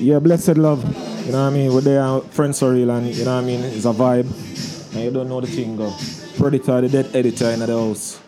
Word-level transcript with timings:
Yeah, 0.00 0.18
blessed 0.18 0.56
love. 0.56 0.82
You 1.26 1.32
know 1.32 1.44
what 1.44 1.50
I 1.52 1.54
mean? 1.54 1.74
We're 1.74 1.82
there, 1.82 2.20
friends 2.32 2.58
for 2.58 2.72
real, 2.72 2.88
and 2.90 3.14
you 3.14 3.22
know 3.22 3.36
what 3.36 3.44
I 3.44 3.46
mean? 3.46 3.60
It's 3.60 3.84
a 3.84 3.88
vibe. 3.88 4.24
And 4.94 5.04
you 5.04 5.10
don't 5.10 5.28
know 5.28 5.42
the 5.42 5.46
thing. 5.46 5.76
Predator, 6.38 6.80
the 6.80 6.88
dead 6.88 7.14
editor 7.14 7.50
in 7.50 7.60
the 7.60 7.66
house. 7.66 8.18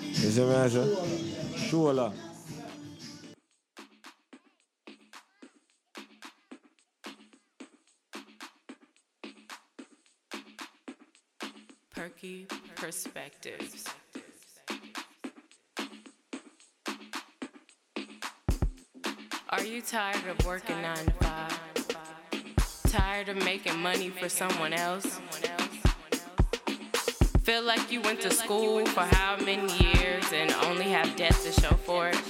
You 0.00 0.12
see 0.12 0.44
me, 0.44 0.52
I 0.52 1.92
love. 1.92 2.14
Perky 11.94 12.48
Perspectives. 12.74 13.99
Are 19.52 19.64
you 19.64 19.82
tired 19.82 20.24
of 20.28 20.46
working 20.46 20.80
nine 20.80 21.06
to 21.06 21.12
five? 21.14 21.60
Tired 22.84 23.28
of 23.28 23.36
making 23.44 23.76
money 23.80 24.08
for 24.08 24.28
someone 24.28 24.72
else? 24.72 25.20
Feel 27.42 27.64
like 27.64 27.90
you 27.90 28.00
went 28.00 28.20
to 28.20 28.30
school 28.30 28.86
for 28.86 29.00
how 29.00 29.36
many 29.38 29.66
years 29.82 30.24
and 30.32 30.52
only 30.66 30.84
have 30.84 31.16
debt 31.16 31.34
to 31.42 31.50
show 31.50 31.74
for 31.84 32.10
it? 32.10 32.20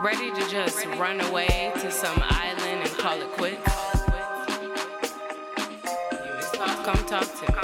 Ready 0.00 0.32
to 0.32 0.50
just 0.50 0.84
run 0.98 1.20
away 1.20 1.70
to 1.76 1.92
some 1.92 2.18
island 2.20 2.82
and 2.82 2.90
call 2.98 3.20
it 3.22 3.28
quits? 3.34 3.62
Come 6.82 7.04
talk 7.06 7.32
to 7.32 7.52
me. 7.52 7.58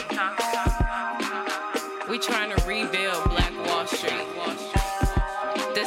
We 2.09 2.21
trying 2.21 2.57
to 2.57 2.67
rebuild 2.69 3.25
Black 3.31 3.67
Wall 3.67 3.85
Street. 3.89 4.80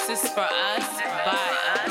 This 0.05 0.25
is 0.25 0.31
for 0.31 0.41
us, 0.41 1.01
by 1.25 1.57
us. 1.75 1.82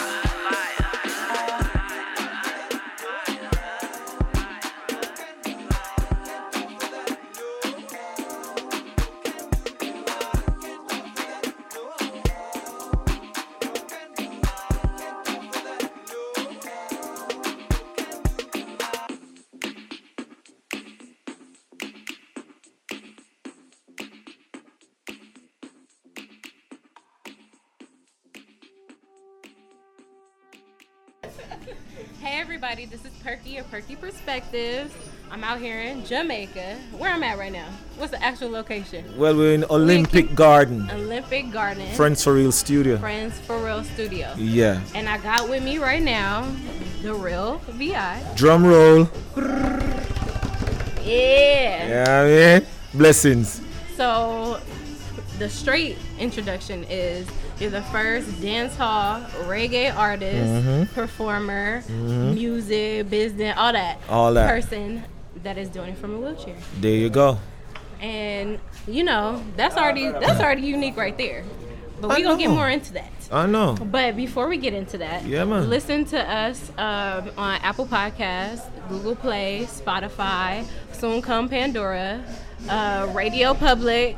Perky 33.23 33.59
of 33.59 33.71
Perky 33.71 33.95
Perspectives. 33.95 34.93
I'm 35.31 35.45
out 35.45 35.61
here 35.61 35.81
in 35.81 36.05
Jamaica. 36.05 36.77
Where 36.99 37.13
I'm 37.13 37.23
at 37.23 37.39
right 37.39 37.53
now? 37.53 37.69
What's 37.97 38.11
the 38.11 38.23
actual 38.23 38.51
location? 38.51 39.05
Well, 39.17 39.37
we're 39.37 39.55
in 39.55 39.65
Olympic 39.71 40.35
Garden. 40.35 40.91
Olympic 40.91 41.53
Garden. 41.53 41.87
Friends 41.95 42.25
for 42.25 42.35
Real 42.35 42.53
Studio. 42.53 42.99
Friends 42.99 43.39
for 43.41 43.59
Real 43.65 43.85
Studio. 43.85 44.35
Yeah. 44.37 44.81
And 44.95 45.09
I 45.09 45.19
got 45.19 45.49
with 45.49 45.63
me 45.63 45.79
right 45.79 46.03
now 46.03 46.51
the 47.03 47.15
real 47.15 47.59
VI. 47.69 48.23
Drum 48.35 48.67
roll. 48.67 49.09
Yeah. 51.05 52.05
Yeah, 52.05 52.05
I 52.09 52.59
mean, 52.61 52.67
blessings. 52.95 53.61
So 53.97 54.61
the 55.43 55.49
straight 55.51 55.99
introduction 56.21 56.85
is 56.89 57.27
you're 57.59 57.69
the 57.71 57.83
first 57.83 58.41
dance 58.41 58.77
hall 58.77 59.21
reggae 59.47 59.93
artist, 59.93 60.37
Mm-hmm. 60.65 60.95
performer, 60.95 61.83
music, 61.89 63.11
business, 63.11 63.53
all 63.59 63.73
that. 63.73 63.99
All 64.09 64.33
that. 64.35 64.49
person 64.49 65.03
that 65.43 65.59
is 65.59 65.69
doing 65.69 65.89
it 65.91 65.99
from 65.99 66.15
a 66.15 66.19
wheelchair. 66.19 66.55
There 66.81 66.95
you 66.95 67.11
go. 67.11 67.39
And 68.01 68.61
you 68.87 69.03
know, 69.03 69.43
that's 69.57 69.77
already 69.77 70.11
that's 70.11 70.41
already 70.41 70.63
unique 70.63 70.97
right 70.97 71.17
there. 71.19 71.43
But 72.01 72.13
I 72.13 72.17
we 72.19 72.23
gonna 72.23 72.39
get 72.39 72.51
more 72.51 72.69
into 72.71 72.93
that. 72.93 73.11
I 73.33 73.47
know. 73.47 73.75
But 73.75 74.15
before 74.17 74.47
we 74.49 74.59
get 74.59 74.75
into 74.75 74.99
that, 74.99 75.25
Yeah, 75.27 75.45
man. 75.45 75.69
listen 75.69 76.05
to 76.07 76.21
us 76.21 76.71
um, 76.79 77.31
on 77.37 77.55
Apple 77.63 77.87
Podcasts, 77.87 78.65
Google 78.89 79.17
Play, 79.17 79.67
Spotify, 79.69 80.65
soon 80.93 81.21
come 81.23 81.49
Pandora, 81.49 82.23
uh, 82.69 83.11
Radio 83.15 83.55
Public, 83.55 84.17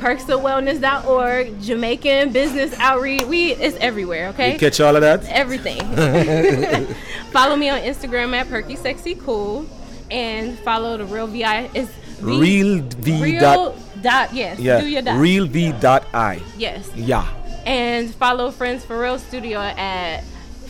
perksofwellness.org, 0.00 1.60
Jamaican 1.60 2.32
Business 2.32 2.74
Outreach. 2.78 3.24
We 3.24 3.52
it's 3.52 3.76
everywhere. 3.78 4.28
Okay, 4.28 4.52
You 4.54 4.58
catch 4.58 4.80
all 4.80 4.96
of 4.96 5.02
that? 5.02 5.24
everything. 5.28 5.80
follow 7.32 7.56
me 7.56 7.68
on 7.70 7.80
Instagram 7.80 8.34
at 8.34 8.48
Perky 8.48 8.76
Sexy 8.76 9.14
Cool, 9.14 9.66
and 10.10 10.58
follow 10.60 10.96
the 10.96 11.04
Real 11.04 11.26
Vi. 11.26 11.70
Is 11.74 11.88
V- 12.20 12.40
Real 12.40 12.80
V 12.82 13.22
Real 13.22 13.40
dot. 13.40 13.74
dot 14.02 14.32
yes. 14.34 14.58
Yeah. 14.58 14.80
Do 14.80 14.86
your 14.86 15.02
dot. 15.02 15.18
Real 15.18 15.46
V 15.46 15.72
dot 15.80 16.04
I. 16.14 16.40
yes. 16.56 16.90
Yeah. 16.94 17.26
And 17.66 18.12
follow 18.14 18.50
Friends 18.50 18.84
for 18.84 18.98
Real 18.98 19.18
Studio 19.18 19.60
at 19.60 20.22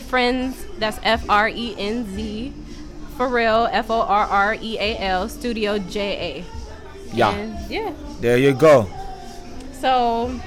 Friends. 0.09 0.63
That's 0.77 0.99
F 1.03 1.27
R 1.29 1.47
E 1.49 1.75
N 1.77 2.05
Z. 2.15 2.53
For 3.17 3.27
real, 3.27 3.67
F 3.71 3.89
O 3.91 4.01
R 4.01 4.25
R 4.25 4.55
E 4.59 4.77
A 4.79 4.97
L 4.99 5.29
Studio 5.29 5.77
J 5.79 6.43
A. 6.43 6.62
Yeah. 7.13 7.31
And 7.31 7.71
yeah. 7.71 7.93
There 8.19 8.37
you 8.37 8.53
go. 8.53 8.87
So 9.73 10.39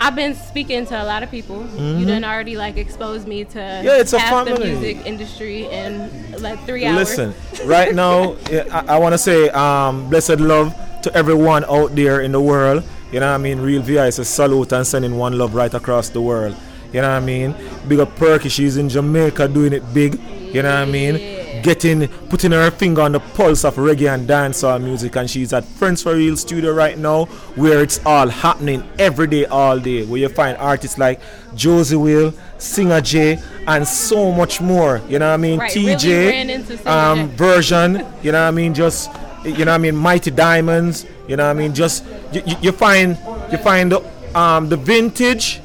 I've 0.00 0.14
been 0.14 0.34
speaking 0.34 0.86
to 0.86 1.02
a 1.02 1.04
lot 1.04 1.22
of 1.22 1.30
people. 1.30 1.66
You 1.76 2.06
done 2.06 2.24
already 2.24 2.56
like 2.56 2.76
exposed 2.76 3.26
me 3.26 3.44
to 3.44 3.58
Mm-hmm. 3.58 3.86
Yeah, 3.86 3.98
it's 3.98 4.12
a 4.12 4.18
half 4.18 4.46
the 4.46 4.58
music 4.58 5.04
industry 5.04 5.66
in 5.66 6.40
like 6.40 6.58
three 6.64 6.84
hours. 6.84 6.96
Listen, 6.96 7.34
right 7.66 7.94
now, 7.94 8.36
I, 8.50 8.84
I 8.88 8.98
want 8.98 9.12
to 9.14 9.18
say 9.18 9.48
um, 9.50 10.08
blessed 10.08 10.40
love 10.40 10.74
to 11.02 11.14
everyone 11.14 11.64
out 11.64 11.94
there 11.94 12.20
in 12.20 12.32
the 12.32 12.40
world. 12.40 12.84
You 13.12 13.20
know 13.20 13.28
what 13.28 13.34
I 13.34 13.38
mean? 13.38 13.60
Real 13.60 13.82
VI 13.82 14.06
is 14.06 14.18
a 14.18 14.24
salute 14.24 14.72
and 14.72 14.86
sending 14.86 15.16
one 15.16 15.38
love 15.38 15.54
right 15.54 15.72
across 15.72 16.08
the 16.10 16.20
world. 16.20 16.56
You 16.92 17.00
know 17.02 17.08
what 17.08 17.22
I 17.22 17.24
mean? 17.24 17.54
Big 17.86 18.00
up 18.00 18.14
Perky, 18.16 18.48
she's 18.48 18.76
in 18.76 18.88
Jamaica 18.88 19.48
doing 19.48 19.72
it 19.72 19.82
big. 19.92 20.18
You 20.54 20.62
know 20.62 20.70
what 20.70 20.88
I 20.88 20.90
mean? 20.90 21.16
Getting, 21.68 22.08
putting 22.30 22.52
her 22.52 22.70
finger 22.70 23.02
on 23.02 23.12
the 23.12 23.20
pulse 23.20 23.62
of 23.62 23.76
reggae 23.76 24.14
and 24.14 24.26
dancehall 24.26 24.82
music, 24.82 25.16
and 25.16 25.28
she's 25.28 25.52
at 25.52 25.66
Friends 25.66 26.02
for 26.02 26.14
Real 26.14 26.34
Studio 26.34 26.72
right 26.72 26.96
now, 26.96 27.26
where 27.56 27.82
it's 27.82 28.00
all 28.06 28.26
happening 28.26 28.82
every 28.98 29.26
day, 29.26 29.44
all 29.44 29.78
day. 29.78 30.06
Where 30.06 30.18
you 30.18 30.30
find 30.30 30.56
artists 30.56 30.96
like 30.96 31.20
Josey 31.54 31.94
Wales, 31.96 32.32
Singer 32.56 33.02
J, 33.02 33.38
and 33.66 33.86
so 33.86 34.32
much 34.32 34.62
more. 34.62 35.02
You 35.10 35.18
know 35.18 35.28
what 35.28 35.34
I 35.34 35.36
mean? 35.36 35.58
Right, 35.58 35.70
TJ, 35.70 36.78
Singer 36.78 36.88
um, 36.90 37.28
version. 37.32 38.06
You 38.22 38.32
know 38.32 38.40
what 38.40 38.48
I 38.48 38.50
mean? 38.50 38.72
Just 38.72 39.10
you 39.44 39.66
know 39.66 39.72
what 39.72 39.74
I 39.74 39.78
mean? 39.78 39.94
Mighty 39.94 40.30
Diamonds. 40.30 41.04
You 41.28 41.36
know 41.36 41.44
what 41.44 41.50
I 41.50 41.60
mean? 41.60 41.74
Just 41.74 42.02
you, 42.32 42.40
you, 42.46 42.56
you 42.62 42.72
find 42.72 43.18
you 43.52 43.58
find 43.58 43.92
the 43.92 44.00
um 44.34 44.70
the 44.70 44.78
vintage 44.78 45.60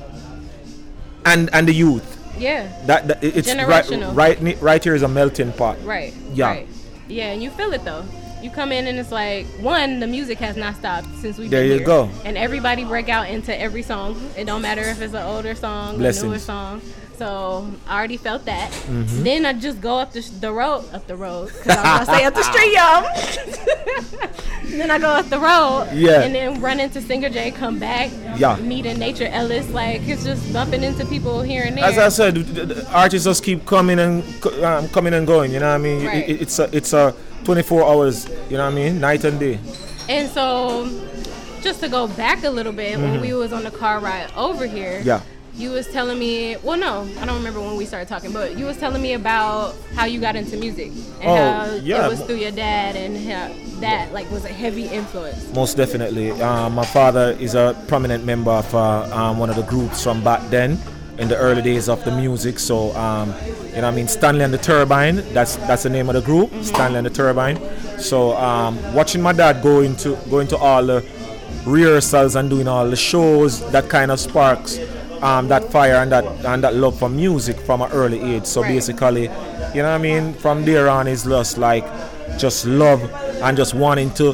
and 1.25 1.49
and 1.53 1.65
the 1.65 1.73
youth. 1.73 2.12
Yeah. 2.43 2.85
That, 2.85 3.07
that 3.07 3.23
it's 3.23 3.47
right, 3.47 3.85
Generational. 3.85 4.15
right 4.15 4.61
right 4.61 4.83
here 4.83 4.95
is 4.95 5.01
a 5.03 5.07
melting 5.07 5.53
pot. 5.53 5.77
Right. 5.83 6.13
Yeah. 6.33 6.47
Right. 6.47 6.67
Yeah, 7.07 7.31
and 7.31 7.41
you 7.41 7.49
feel 7.51 7.71
it 7.73 7.83
though. 7.85 8.05
You 8.43 8.49
come 8.51 8.73
in 8.73 8.87
and 8.87 8.99
it's 8.99 9.09
like 9.11 9.45
one, 9.61 10.01
the 10.01 10.07
music 10.07 10.37
has 10.39 10.57
not 10.57 10.75
stopped 10.75 11.07
since 11.19 11.37
we've 11.37 11.49
There 11.49 11.61
been 11.63 11.71
you 11.71 11.77
here. 11.77 11.85
go. 11.85 12.09
And 12.25 12.37
everybody 12.37 12.83
break 12.83 13.07
out 13.07 13.29
into 13.29 13.57
every 13.57 13.83
song. 13.83 14.19
It 14.37 14.43
don't 14.43 14.61
matter 14.61 14.81
if 14.81 15.01
it's 15.01 15.13
an 15.13 15.23
older 15.25 15.55
song, 15.55 15.95
a 16.03 16.11
newer 16.11 16.39
song. 16.39 16.81
So 17.17 17.71
I 17.87 17.97
already 17.97 18.17
felt 18.17 18.43
that. 18.45 18.69
Mm-hmm. 18.71 19.23
Then 19.23 19.45
I 19.45 19.53
just 19.53 19.79
go 19.79 19.97
up 19.97 20.11
the, 20.11 20.21
sh- 20.21 20.29
the 20.41 20.51
road, 20.51 20.83
up 20.93 21.07
the 21.07 21.15
road, 21.15 21.53
because 21.53 21.77
I 21.77 21.99
was 21.99 22.07
gonna 22.09 22.19
say 22.19 22.25
up 22.25 22.33
the 22.33 22.43
street, 22.43 22.73
y'all. 24.67 24.77
then 24.77 24.91
I 24.91 24.99
go 24.99 25.07
up 25.09 25.27
the 25.29 25.39
road, 25.39 25.89
Yeah. 25.93 26.23
and 26.23 26.33
then 26.35 26.59
run 26.59 26.79
into 26.81 26.99
Singer 27.01 27.29
J, 27.29 27.51
come 27.51 27.79
back, 27.79 28.11
Yeah. 28.35 28.55
meeting 28.57 28.97
Nature 28.99 29.27
Ellis. 29.27 29.69
Like 29.69 30.01
it's 30.07 30.23
just 30.25 30.51
bumping 30.51 30.83
into 30.83 31.05
people 31.05 31.41
here 31.41 31.63
and 31.63 31.77
there. 31.77 31.85
As 31.85 31.97
I 31.97 32.09
said, 32.09 32.35
the, 32.35 32.65
the 32.65 32.91
artists 32.91 33.25
just 33.25 33.43
keep 33.43 33.65
coming 33.65 33.99
and 33.99 34.23
um, 34.63 34.89
coming 34.89 35.13
and 35.13 35.25
going. 35.27 35.51
You 35.53 35.59
know 35.59 35.69
what 35.69 35.75
I 35.75 35.77
mean? 35.77 36.05
Right. 36.05 36.27
It, 36.27 36.41
it's 36.41 36.59
a 36.59 36.69
it's 36.75 36.91
a 36.93 37.15
24 37.43 37.83
hours. 37.83 38.27
You 38.49 38.57
know 38.57 38.65
what 38.65 38.71
I 38.71 38.75
mean? 38.75 38.99
Night 38.99 39.23
and 39.23 39.39
day. 39.39 39.59
And 40.09 40.29
so, 40.31 40.87
just 41.61 41.79
to 41.81 41.89
go 41.89 42.07
back 42.07 42.43
a 42.43 42.49
little 42.49 42.73
bit, 42.73 42.97
when 42.97 43.21
we 43.21 43.33
was 43.33 43.53
on 43.53 43.63
the 43.63 43.71
car 43.71 43.99
ride 43.99 44.31
over 44.35 44.65
here, 44.67 44.99
Mm-hmm. 44.99 45.07
Yeah. 45.07 45.21
you 45.55 45.69
was 45.71 45.87
telling 45.87 46.17
me. 46.19 46.57
Well, 46.57 46.77
no, 46.77 47.07
I 47.21 47.25
don't 47.25 47.37
remember 47.37 47.61
when 47.61 47.77
we 47.77 47.85
started 47.85 48.07
talking, 48.09 48.31
but 48.33 48.57
you 48.57 48.65
was 48.65 48.77
telling 48.77 49.01
me 49.01 49.13
about 49.13 49.75
how 49.95 50.05
you 50.05 50.19
got 50.19 50.35
into 50.35 50.57
music 50.57 50.87
and 51.21 51.29
Oh, 51.29 51.35
how 51.69 51.75
yeah. 51.75 52.05
it 52.05 52.09
was 52.09 52.21
through 52.21 52.37
your 52.37 52.51
dad 52.51 52.95
and 52.95 53.15
how 53.17 53.53
that 53.79 54.11
like 54.13 54.29
was 54.31 54.45
a 54.45 54.49
heavy 54.49 54.87
influence. 54.87 55.53
Most 55.53 55.77
definitely. 55.77 56.31
Um, 56.41 56.73
my 56.73 56.85
father 56.85 57.37
is 57.39 57.53
a 57.55 57.75
prominent 57.87 58.25
member 58.25 58.51
of 58.51 58.73
uh, 58.75 59.03
um, 59.15 59.37
one 59.37 59.49
of 59.49 59.55
the 59.55 59.63
groups 59.63 60.03
from 60.03 60.23
back 60.23 60.41
then, 60.49 60.77
in 61.17 61.27
the 61.27 61.37
early 61.37 61.61
days 61.61 61.89
of 61.89 62.03
the 62.05 62.11
music. 62.11 62.59
So, 62.59 62.95
um, 62.95 63.33
you 63.75 63.81
know, 63.81 63.87
I 63.87 63.91
mean, 63.91 64.07
Stanley 64.07 64.43
and 64.43 64.53
the 64.53 64.57
Turbine. 64.57 65.17
That's 65.33 65.55
that's 65.57 65.83
the 65.83 65.89
name 65.89 66.09
of 66.09 66.15
the 66.15 66.21
group, 66.21 66.51
Stanley 66.63 66.97
and 66.97 67.05
the 67.05 67.11
Turbine. 67.11 67.59
So, 67.99 68.35
um, 68.37 68.77
watching 68.93 69.21
my 69.21 69.33
dad 69.33 69.61
go 69.61 69.81
into 69.81 70.17
go 70.29 70.39
into 70.39 70.57
all 70.57 70.85
the 70.85 71.05
rehearsals 71.65 72.35
and 72.35 72.49
doing 72.49 72.67
all 72.67 72.89
the 72.89 72.95
shows, 72.95 73.59
that 73.71 73.89
kind 73.89 74.11
of 74.11 74.19
sparks 74.19 74.79
um, 75.23 75.47
that 75.47 75.71
fire 75.71 75.95
and 75.95 76.11
that 76.11 76.25
and 76.45 76.63
that 76.63 76.75
love 76.75 76.99
for 76.99 77.09
music 77.09 77.57
from 77.61 77.81
an 77.81 77.91
early 77.91 78.19
age. 78.35 78.45
So 78.45 78.61
Right. 78.61 78.73
basically, 78.73 79.23
you 79.23 79.81
know 79.81 79.89
what 79.91 79.95
I 79.95 79.97
mean. 79.97 80.33
From 80.33 80.65
there 80.65 80.89
on, 80.89 81.07
it's 81.07 81.23
just 81.23 81.57
like 81.57 81.85
just 82.37 82.65
love 82.65 83.01
and 83.41 83.55
just 83.57 83.73
wanting 83.73 84.11
to. 84.15 84.31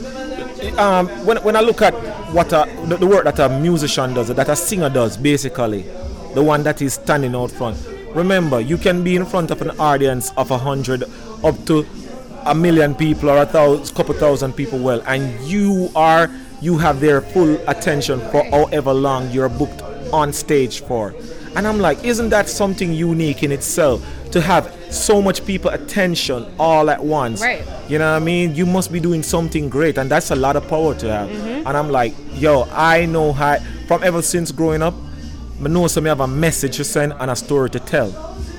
Um, 0.78 1.08
when 1.26 1.38
when 1.38 1.56
I 1.56 1.62
look 1.62 1.82
at 1.82 1.94
what 2.34 2.52
a, 2.54 2.66
the, 2.88 2.98
the 2.98 3.08
work 3.08 3.24
that 3.26 3.40
a 3.40 3.50
musician 3.50 4.14
does, 4.14 4.28
that 4.30 4.50
a 4.50 4.56
singer 4.56 4.90
does, 4.90 5.16
basically, 5.18 5.86
the 6.34 6.44
one 6.44 6.64
that 6.64 6.82
is 6.82 6.94
standing 6.94 7.36
out 7.36 7.52
front. 7.52 7.78
Remember, 8.14 8.60
you 8.60 8.78
can 8.78 9.04
be 9.04 9.16
in 9.16 9.26
front 9.26 9.52
of 9.52 9.62
an 9.62 9.72
audience 9.80 10.32
of 10.38 10.52
a 10.52 10.58
hundred 10.58 11.04
up 11.44 11.66
to 11.66 11.86
a 12.46 12.56
million 12.56 12.96
people 12.96 13.30
or 13.30 13.38
a 13.38 13.46
thousand, 13.46 13.96
couple 13.96 14.16
thousand 14.16 14.54
people 14.54 14.80
well 14.80 15.02
and 15.06 15.40
you 15.42 15.90
are 15.96 16.30
you 16.62 16.78
have 16.78 17.00
their 17.00 17.22
full 17.22 17.56
attention 17.70 18.20
for 18.32 18.44
however 18.46 18.94
long 18.94 19.30
you're 19.32 19.50
booked 19.50 19.82
on 20.14 20.34
stage 20.34 20.82
for. 20.82 21.14
And 21.56 21.68
i'm 21.68 21.80
like 21.80 22.04
isn't 22.04 22.30
that 22.30 22.50
something 22.50 22.94
unique 22.94 23.44
in 23.44 23.52
itself? 23.52 24.06
To 24.32 24.42
have 24.42 24.76
so 24.90 25.22
much 25.22 25.46
people 25.46 25.72
attention 25.72 26.46
all 26.60 26.90
at 26.90 27.04
once. 27.04 27.42
Right. 27.42 27.64
you 27.88 28.00
know 28.00 28.12
what 28.12 28.22
i 28.22 28.26
mean? 28.26 28.56
You 28.56 28.66
must 28.66 28.92
be 28.92 29.00
doing 29.00 29.22
something 29.24 29.70
great 29.70 29.98
and 29.98 30.10
that's 30.10 30.32
a 30.32 30.36
lot 30.36 30.56
of 30.56 30.68
power 30.68 30.96
to 30.96 31.12
have. 31.12 31.30
Mm-hmm. 31.30 31.68
And 31.68 31.78
i'm 31.78 31.90
like 31.90 32.14
yo 32.34 32.64
i 32.72 33.06
know 33.06 33.34
how 33.34 33.58
from 33.88 34.04
ever 34.04 34.22
since 34.22 34.52
growing 34.52 34.82
up 34.82 34.94
I 35.64 35.68
know 35.68 35.88
some 35.88 36.06
have 36.06 36.22
a 36.22 36.28
message 36.28 36.78
to 36.78 36.84
send 36.84 37.14
and 37.20 37.30
a 37.30 37.36
story 37.36 37.70
to 37.72 37.80
tell 37.80 38.12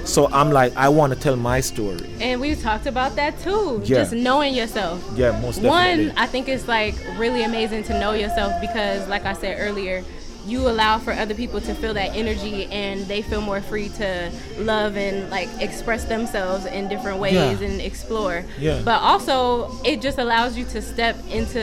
so 0.04 0.26
i'm 0.32 0.50
like 0.50 0.74
i 0.76 0.88
want 0.88 1.12
to 1.12 1.18
tell 1.18 1.36
my 1.36 1.60
story 1.60 1.98
And 2.20 2.40
we 2.40 2.54
talked 2.54 2.86
about 2.86 3.16
that 3.16 3.38
too. 3.40 3.80
Yeah. 3.84 3.98
Just 3.98 4.12
knowing 4.12 4.54
yourself. 4.54 5.02
yeah 5.14 5.38
most 5.40 5.62
definitely 5.62 6.08
One, 6.08 6.18
I 6.18 6.26
think 6.26 6.48
it's 6.48 6.66
like 6.68 6.94
really 7.18 7.42
amazing 7.44 7.84
to 7.84 7.98
know 7.98 8.12
yourself 8.12 8.52
because, 8.60 9.06
like 9.08 9.24
I 9.24 9.34
said 9.34 9.56
earlier, 9.60 10.02
you 10.46 10.68
allow 10.68 10.98
for 10.98 11.12
other 11.12 11.34
people 11.34 11.60
to 11.60 11.74
feel 11.74 11.92
that 11.94 12.16
energy 12.16 12.64
and 12.66 13.06
they 13.06 13.20
feel 13.22 13.40
more 13.42 13.60
free 13.60 13.88
to 13.90 14.30
love 14.58 14.96
and 14.96 15.28
like 15.30 15.48
express 15.60 16.04
themselves 16.04 16.64
in 16.66 16.88
different 16.88 17.18
ways 17.18 17.34
Yeah. 17.34 17.66
and 17.68 17.80
explore. 17.80 18.44
Yeah. 18.58 18.80
But 18.84 19.00
also, 19.02 19.70
it 19.84 20.00
just 20.00 20.18
allows 20.18 20.56
you 20.58 20.64
to 20.74 20.80
step 20.82 21.16
into, 21.30 21.62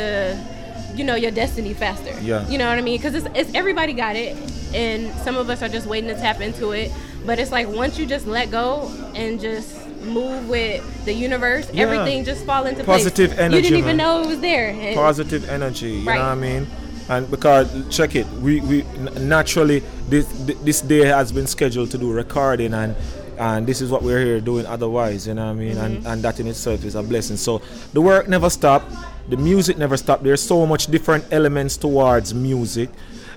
you 0.95 1.03
know, 1.03 1.15
your 1.15 1.31
destiny 1.31 1.73
faster. 1.73 2.13
Yeah. 2.21 2.47
You 2.47 2.57
know 2.57 2.67
what 2.69 2.77
I 2.77 2.81
mean? 2.81 2.97
Because 2.97 3.15
it's, 3.15 3.27
it's 3.35 3.53
everybody 3.55 3.93
got 3.93 4.15
it, 4.15 4.35
and 4.73 5.13
some 5.19 5.37
of 5.37 5.49
us 5.49 5.61
are 5.61 5.69
just 5.69 5.87
waiting 5.87 6.09
to 6.09 6.15
tap 6.15 6.41
into 6.41 6.71
it. 6.71 6.91
But 7.25 7.39
it's 7.39 7.51
like 7.51 7.67
once 7.67 7.97
you 7.99 8.05
just 8.05 8.25
let 8.27 8.51
go 8.51 8.89
and 9.15 9.39
just 9.39 9.75
move 10.01 10.47
with 10.47 11.05
the 11.05 11.13
universe, 11.13 11.69
Yeah. 11.73 11.83
everything 11.83 12.23
just 12.23 12.45
fall 12.45 12.65
into 12.65 12.83
Positive 12.83 13.31
place. 13.31 13.51
You 13.53 13.61
didn't 13.61 13.77
even 13.79 13.97
man. 13.97 13.97
know 13.97 14.21
it 14.21 14.27
was 14.27 14.39
there. 14.39 14.69
And- 14.69 14.95
positive 14.95 15.49
energy 15.49 15.91
you 15.91 16.07
Right. 16.07 16.15
know 16.17 16.23
what 16.23 16.31
i 16.31 16.35
mean 16.35 16.67
and 17.09 17.29
because 17.31 17.67
check 17.89 18.15
it 18.15 18.25
we, 18.41 18.61
we 18.61 18.83
naturally 19.19 19.81
this 20.09 20.25
this 20.63 20.81
day 20.81 21.05
has 21.05 21.31
been 21.31 21.47
scheduled 21.47 21.89
to 21.91 21.97
do 21.97 22.11
recording 22.11 22.73
and 22.73 22.95
and 23.37 23.65
this 23.67 23.81
is 23.81 23.89
what 23.91 24.03
we're 24.03 24.23
here 24.23 24.39
doing 24.39 24.65
otherwise 24.65 25.27
you 25.27 25.33
know 25.33 25.45
what 25.45 25.51
i 25.51 25.53
mean 25.53 25.77
and 25.77 25.97
Mm-hmm. 25.97 26.07
and 26.07 26.23
that 26.23 26.39
in 26.39 26.47
itself 26.47 26.83
is 26.85 26.95
a 26.95 27.03
blessing 27.03 27.37
so 27.37 27.61
the 27.93 28.01
work 28.01 28.27
never 28.29 28.49
stopped 28.49 28.91
the 29.29 29.37
music 29.37 29.77
never 29.77 29.97
stopped 29.97 30.23
there's 30.23 30.41
so 30.41 30.65
much 30.65 30.87
different 30.87 31.25
elements 31.31 31.77
towards 31.77 32.33
music 32.33 32.89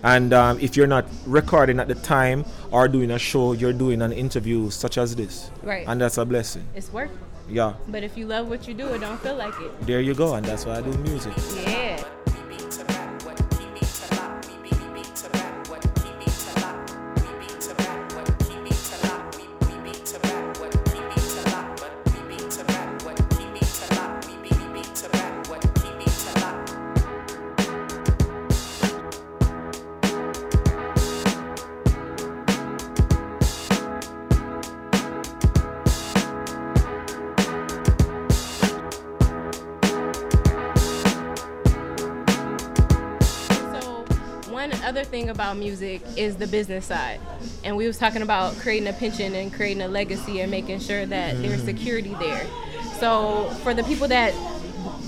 and 0.03 0.33
um, 0.33 0.59
if 0.61 0.77
you're 0.77 0.87
not 0.87 1.05
recording 1.27 1.79
at 1.79 1.89
the 1.89 1.95
time 1.97 2.45
or 2.71 2.89
doing 2.89 3.11
a 3.11 3.19
show 3.19 3.53
you're 3.53 3.73
doing 3.73 4.01
an 4.03 4.13
interview 4.13 4.71
such 4.71 4.97
as 4.99 5.15
this 5.17 5.51
Right. 5.63 5.85
and 5.87 6.01
that's 6.01 6.19
a 6.19 6.25
blessing 6.25 6.65
It's 6.75 6.93
work. 6.93 7.11
yeah 7.49 7.75
But 7.89 8.03
if 8.05 8.17
you 8.17 8.27
love 8.27 8.49
what 8.49 8.67
you 8.69 8.75
do, 8.75 8.87
it 8.89 9.01
don't 9.01 9.21
feel 9.21 9.37
like 9.37 9.55
it. 9.61 9.71
there 9.87 10.01
you 10.01 10.15
go 10.15 10.35
and 10.35 10.45
that's 10.47 10.65
why 10.65 10.77
i 10.79 10.81
do 10.81 10.93
music 10.99 11.33
Yeah. 11.67 12.03
About 45.41 45.57
music 45.57 46.03
is 46.19 46.37
the 46.37 46.47
business 46.47 46.85
side. 46.85 47.19
And 47.65 47.75
we 47.75 47.87
was 47.87 47.97
talking 47.97 48.21
about 48.21 48.55
creating 48.59 48.87
a 48.89 48.93
pension 48.93 49.35
and 49.35 49.51
creating 49.51 49.83
a 49.83 49.89
legacy 49.89 50.43
and 50.43 50.51
making 50.51 50.81
sure 50.81 51.07
that 51.07 51.41
there's 51.41 51.63
security 51.65 52.15
there. 52.21 52.47
So 52.99 53.49
for 53.63 53.73
the 53.73 53.83
people 53.85 54.07
that 54.09 54.35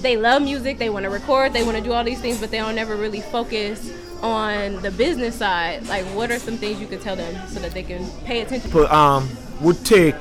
they 0.00 0.17
love 0.17 0.40
music, 0.40 0.79
they 0.79 0.88
want 0.88 1.05
to 1.05 1.11
record, 1.11 1.52
they 1.52 1.62
want 1.62 1.76
to 1.76 1.82
do 1.82 1.93
all 1.93 2.02
these 2.02 2.19
things, 2.19 2.40
but 2.40 2.50
they 2.50 2.56
don't 2.56 2.79
ever 2.79 2.96
really 2.96 3.20
focus 3.20 3.93
on 4.23 4.81
the 4.81 4.90
business 4.93 5.34
side. 5.34 5.87
Like 5.87 6.06
what 6.17 6.31
are 6.31 6.38
some 6.38 6.56
things 6.56 6.81
you 6.81 6.87
could 6.87 7.02
tell 7.02 7.14
them 7.14 7.34
so 7.49 7.61
that 7.61 7.73
they 7.73 7.82
can 7.82 8.08
pay 8.25 8.40
attention? 8.40 8.70
people 8.70 8.87
um, 8.87 9.29
would 9.61 9.84
take 9.84 10.17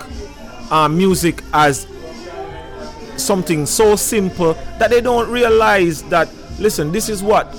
um, 0.73 0.97
music 0.97 1.41
as 1.53 1.87
something 3.15 3.65
so 3.65 3.95
simple 3.95 4.55
that 4.77 4.89
they 4.89 4.99
don't 4.99 5.29
realize 5.29 6.03
that 6.03 6.27
listen 6.59 6.91
this 6.91 7.07
is 7.07 7.21
what 7.23 7.55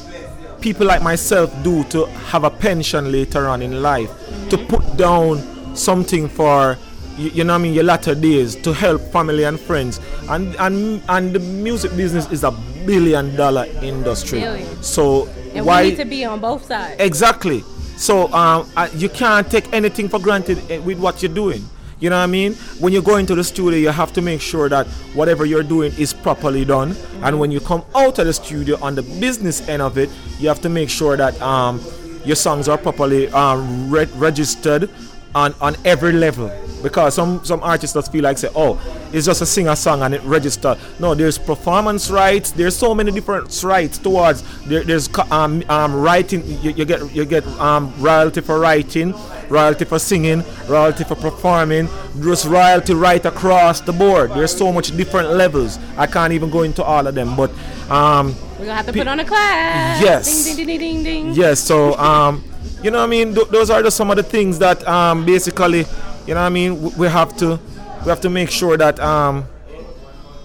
people 0.63 0.87
like 0.87 1.03
myself 1.03 1.51
do 1.63 1.85
to 1.85 2.07
have 2.31 2.45
a 2.45 2.51
pension 2.51 3.11
later 3.13 3.49
on 3.49 3.61
in 3.63 3.83
life 3.83 4.11
to 4.49 4.57
put 4.57 4.97
down 4.97 5.39
something 5.77 6.29
for 6.29 6.79
you, 7.19 7.29
you 7.31 7.45
know 7.45 7.53
what 7.55 7.59
I 7.61 7.63
mean 7.63 7.75
your 7.75 7.85
latter 7.85 8.15
days 8.15 8.57
to 8.57 8.73
help 8.73 9.01
family 9.13 9.45
and 9.45 9.59
friends 9.61 10.01
and 10.31 10.55
and 10.57 11.03
and 11.09 11.35
the 11.35 11.41
music 11.41 11.95
business 11.97 12.31
is 12.31 12.45
a 12.45 12.53
billion 12.87 13.35
dollar 13.37 13.67
industry 13.83 14.41
Billion. 14.41 14.83
so 14.83 15.29
And 15.55 15.67
why 15.67 15.83
we 15.83 15.89
need 15.91 15.97
to 15.97 16.05
be 16.05 16.25
on 16.25 16.41
both 16.41 16.65
sides. 16.65 16.97
Exactly. 17.01 17.61
So 17.97 18.33
um, 18.33 18.69
uh, 18.77 18.89
you 18.97 19.09
can't 19.09 19.49
take 19.51 19.71
anything 19.73 20.09
for 20.09 20.19
granted 20.19 20.59
eh, 20.71 20.79
with 20.79 20.99
what 20.99 21.23
you're 21.23 21.33
doing. 21.35 21.63
You 22.03 22.11
know 22.11 22.17
what 22.17 22.25
I 22.25 22.27
mean? 22.27 22.55
When 22.81 22.93
you 22.93 23.01
go 23.01 23.17
into 23.17 23.37
the 23.37 23.45
studio, 23.45 23.79
you 23.79 23.91
have 23.91 24.13
to 24.15 24.21
make 24.21 24.41
sure 24.41 24.69
that 24.69 24.89
whatever 25.15 25.45
you're 25.45 25.63
doing 25.63 25.93
is 25.97 26.13
properly 26.13 26.65
done. 26.65 26.97
And 27.23 27.39
when 27.39 27.53
you 27.53 27.61
come 27.61 27.85
out 27.95 28.19
of 28.19 28.27
the 28.27 28.33
studio 28.33 28.77
on 28.83 28.97
the 28.97 29.05
business 29.05 29.69
end 29.69 29.83
of 29.83 29.97
it, 29.99 30.11
you 30.41 30.49
have 30.49 30.61
to 30.63 30.69
make 30.69 30.91
sure 30.91 31.17
that 31.17 31.41
um, 31.41 31.81
your 32.25 32.35
songs 32.35 32.69
are 32.69 32.77
properly 32.77 33.29
um, 33.29 33.89
re- 33.89 34.09
registered 34.17 34.91
on, 35.35 35.55
on 35.61 35.77
every 35.85 36.13
level. 36.13 36.51
Because 36.83 37.15
some, 37.15 37.45
some 37.45 37.63
artists 37.63 37.95
just 37.95 38.11
feel 38.11 38.25
like 38.25 38.39
say, 38.39 38.49
oh, 38.57 38.77
it's 39.13 39.27
just 39.27 39.41
a 39.41 39.47
singer 39.47 39.77
song 39.77 40.03
and 40.03 40.15
it 40.15 40.23
registered. 40.25 40.77
No, 40.99 41.15
there's 41.15 41.39
performance 41.39 42.11
rights. 42.11 42.51
There's 42.51 42.75
so 42.75 42.93
many 42.93 43.13
different 43.13 43.63
rights 43.63 43.99
towards. 43.99 44.43
There, 44.67 44.83
there's 44.83 45.09
um, 45.31 45.63
um, 45.69 45.95
writing. 45.95 46.43
You, 46.61 46.73
you 46.73 46.85
get 46.85 47.15
you 47.15 47.25
get 47.25 47.47
um, 47.61 47.95
royalty 47.99 48.41
for 48.41 48.59
writing, 48.59 49.15
royalty 49.49 49.85
for 49.85 50.01
singing, 50.01 50.43
royalty 50.67 51.05
for 51.05 51.15
performing. 51.15 51.89
There's 52.17 52.49
royalty 52.49 52.95
right 52.95 53.25
across 53.25 53.81
the 53.81 53.93
board. 53.93 54.31
There's 54.33 54.57
so 54.57 54.73
much 54.73 54.97
different 54.97 55.31
levels. 55.31 55.79
I 55.97 56.09
can't 56.09 56.33
even 56.33 56.51
go 56.51 56.63
into 56.63 56.83
all 56.83 57.07
of 57.07 57.15
them, 57.15 57.37
but 57.37 57.51
um, 57.91 58.35
We're 58.59 58.65
gonna 58.67 58.75
have 58.75 58.87
to 58.87 58.93
Pe- 58.93 58.99
put 59.01 59.07
on 59.09 59.21
a 59.21 59.25
class. 59.25 60.03
Yes. 60.03 60.45
Ding 60.47 60.57
ding 60.57 60.67
ding 60.67 60.79
ding 60.79 61.03
ding. 61.05 61.25
ding. 61.27 61.35
Yes, 61.35 61.61
so 61.61 61.95
um, 61.97 62.43
you 62.83 62.91
know 62.91 62.99
what 62.99 63.05
I 63.05 63.07
mean. 63.09 63.35
Th- 63.35 63.49
those 63.49 63.71
are 63.71 63.83
just 63.83 63.97
some 63.97 64.11
of 64.11 64.17
the 64.17 64.23
things 64.23 64.59
that 64.59 64.87
um, 64.87 65.25
basically, 65.25 65.81
you 66.27 66.35
know 66.35 66.41
what 66.41 66.47
I 66.47 66.49
mean. 66.49 66.75
w- 66.83 66.97
We 66.99 67.07
have 67.09 67.37
to, 67.39 67.59
we 68.03 68.09
have 68.09 68.21
to 68.23 68.31
make 68.31 68.51
sure 68.51 68.77
that 68.77 68.99
um, 69.01 69.45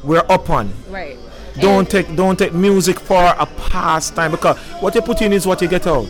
we're 0.03 0.25
up 0.29 0.49
on. 0.49 0.71
Right. 0.89 1.17
Don't 1.59 1.79
And- 1.79 1.89
take, 1.89 2.15
don't 2.15 2.37
take 2.37 2.53
music 2.53 2.99
for 2.99 3.33
a 3.37 3.45
pastime 3.69 4.31
because 4.31 4.57
what 4.81 4.93
you 4.95 5.01
put 5.01 5.21
in 5.21 5.33
is 5.33 5.47
what 5.47 5.61
you 5.61 5.67
get 5.67 5.87
out. 5.87 6.07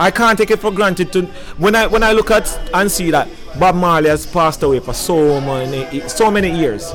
I 0.00 0.10
can't 0.12 0.38
take 0.38 0.50
it 0.52 0.60
for 0.60 0.70
granted. 0.70 1.12
To 1.14 1.22
when 1.58 1.74
I 1.74 1.88
when 1.88 2.04
I 2.04 2.12
look 2.12 2.30
at 2.30 2.46
and 2.72 2.88
see 2.90 3.10
that 3.10 3.28
Bob 3.58 3.74
Marley 3.74 4.08
has 4.08 4.26
passed 4.26 4.62
away 4.62 4.78
for 4.78 4.94
so 4.94 5.40
many 5.40 6.00
so 6.08 6.30
many 6.30 6.56
years, 6.56 6.92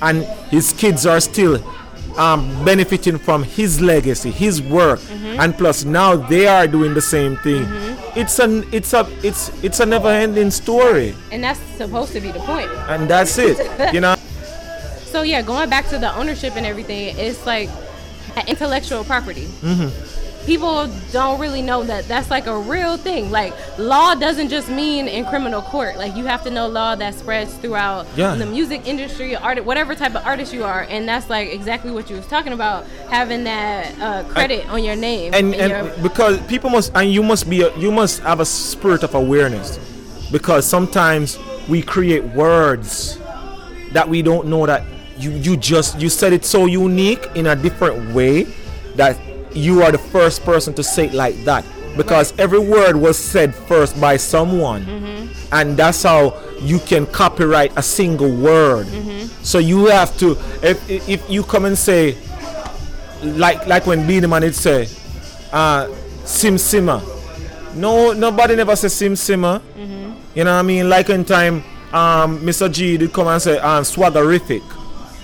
and 0.00 0.24
his 0.50 0.72
kids 0.72 1.04
are 1.04 1.20
still 1.20 1.58
um, 2.16 2.64
benefiting 2.64 3.18
from 3.18 3.42
his 3.42 3.80
legacy, 3.80 4.30
his 4.30 4.62
work, 4.62 5.00
mm-hmm. 5.00 5.40
and 5.40 5.56
plus 5.56 5.84
now 5.84 6.16
they 6.16 6.46
are 6.46 6.66
doing 6.66 6.94
the 6.94 7.02
same 7.02 7.36
thing. 7.38 7.64
Mm-hmm. 7.64 8.18
It's 8.20 8.38
an 8.38 8.64
it's 8.72 8.92
a 8.92 9.06
it's 9.22 9.50
it's 9.64 9.80
a 9.80 9.86
never-ending 9.86 10.50
story, 10.50 11.14
And 11.32 11.42
that's 11.42 11.60
supposed 11.76 12.12
to 12.12 12.20
be 12.20 12.30
the 12.30 12.40
point. 12.40 12.70
and 12.88 13.08
that's 13.08 13.38
it. 13.38 13.58
You 13.94 14.00
know. 14.00 14.16
So 15.14 15.22
yeah, 15.22 15.42
going 15.42 15.70
back 15.70 15.86
to 15.90 15.98
the 15.98 16.12
ownership 16.16 16.56
and 16.56 16.66
everything, 16.66 17.14
it's 17.16 17.46
like 17.46 17.70
intellectual 18.48 19.04
property. 19.04 19.46
Mm-hmm. 19.62 20.23
People 20.46 20.88
don't 21.12 21.40
really 21.40 21.62
know 21.62 21.82
that 21.84 22.06
that's 22.06 22.30
like 22.30 22.46
a 22.46 22.58
real 22.58 22.96
thing. 22.96 23.30
Like 23.30 23.52
law 23.78 24.14
doesn't 24.14 24.48
just 24.48 24.68
mean 24.68 25.08
in 25.08 25.24
criminal 25.26 25.62
court. 25.62 25.96
Like 25.96 26.14
you 26.16 26.24
have 26.26 26.42
to 26.44 26.50
know 26.50 26.68
law 26.68 26.94
that 26.96 27.14
spreads 27.14 27.54
throughout 27.54 28.06
Yeah. 28.16 28.34
the 28.34 28.46
music 28.46 28.86
industry, 28.86 29.34
art, 29.36 29.64
whatever 29.64 29.94
type 29.94 30.14
of 30.14 30.24
artist 30.24 30.52
you 30.52 30.64
are, 30.64 30.82
and 30.90 31.08
that's 31.08 31.30
like 31.30 31.48
exactly 31.52 31.90
what 31.90 32.10
you 32.10 32.16
was 32.16 32.26
talking 32.26 32.52
about, 32.52 32.86
having 33.08 33.44
that 33.44 33.98
uh, 34.00 34.24
credit 34.24 34.68
on 34.68 34.84
your 34.84 34.96
name 34.96 35.32
and 35.34 35.54
and 35.54 35.72
and 35.72 35.86
your- 35.88 36.02
because 36.02 36.38
people 36.46 36.70
must 36.70 36.92
and 36.94 37.12
you 37.12 37.22
must 37.22 37.48
be 37.48 37.62
a, 37.62 37.76
you 37.78 37.90
must 37.90 38.20
have 38.20 38.40
a 38.40 38.46
spirit 38.46 39.02
of 39.02 39.14
awareness 39.14 39.78
because 40.30 40.66
sometimes 40.66 41.38
we 41.68 41.80
create 41.82 42.22
words 42.34 43.18
that 43.92 44.08
we 44.08 44.20
don't 44.22 44.46
know 44.48 44.66
that 44.66 44.82
you 45.18 45.30
you 45.30 45.56
just 45.56 45.98
you 46.00 46.08
said 46.08 46.32
it 46.32 46.44
so 46.44 46.66
unique 46.66 47.28
in 47.34 47.46
a 47.46 47.56
different 47.56 48.12
way 48.14 48.42
that 48.96 49.16
you 49.54 49.82
are 49.82 49.92
the 49.92 49.98
first 49.98 50.44
person 50.44 50.74
to 50.74 50.82
say 50.82 51.06
it 51.06 51.14
like 51.14 51.36
that. 51.44 51.64
Because 51.96 52.32
every 52.38 52.58
word 52.58 52.96
was 52.96 53.16
said 53.16 53.54
first 53.54 54.00
by 54.00 54.16
someone. 54.16 54.82
And 55.52 55.76
that's 55.76 56.02
how 56.02 56.40
you 56.60 56.80
can 56.80 57.06
copyright 57.06 57.72
a 57.76 57.82
single 57.82 58.34
word. 58.34 58.86
So 59.42 59.58
you 59.58 59.86
have 59.86 60.16
to 60.18 60.32
if 60.62 60.78
if 61.08 61.30
you 61.30 61.44
come 61.44 61.64
and 61.66 61.78
say 61.78 62.16
like 63.22 63.66
like 63.66 63.86
when 63.86 64.06
Beenie 64.06 64.26
Man 64.26 64.42
it 64.42 64.54
say 64.54 64.88
uh 65.52 65.88
sim 66.24 66.58
simmer. 66.58 67.00
No 67.74 68.12
nobody 68.12 68.56
never 68.56 68.74
say 68.76 68.88
sim 68.88 69.14
simmer. 69.16 69.60
You 70.34 70.42
know 70.42 70.52
what 70.54 70.58
I 70.58 70.62
mean? 70.62 70.88
Like 70.88 71.10
in 71.10 71.24
time 71.24 71.62
um 71.92 72.40
Mr. 72.40 72.70
G 72.72 72.96
did 72.96 73.12
come 73.12 73.28
and 73.28 73.40
say 73.40 73.58
um 73.58 73.84
swaggerific 73.84 74.62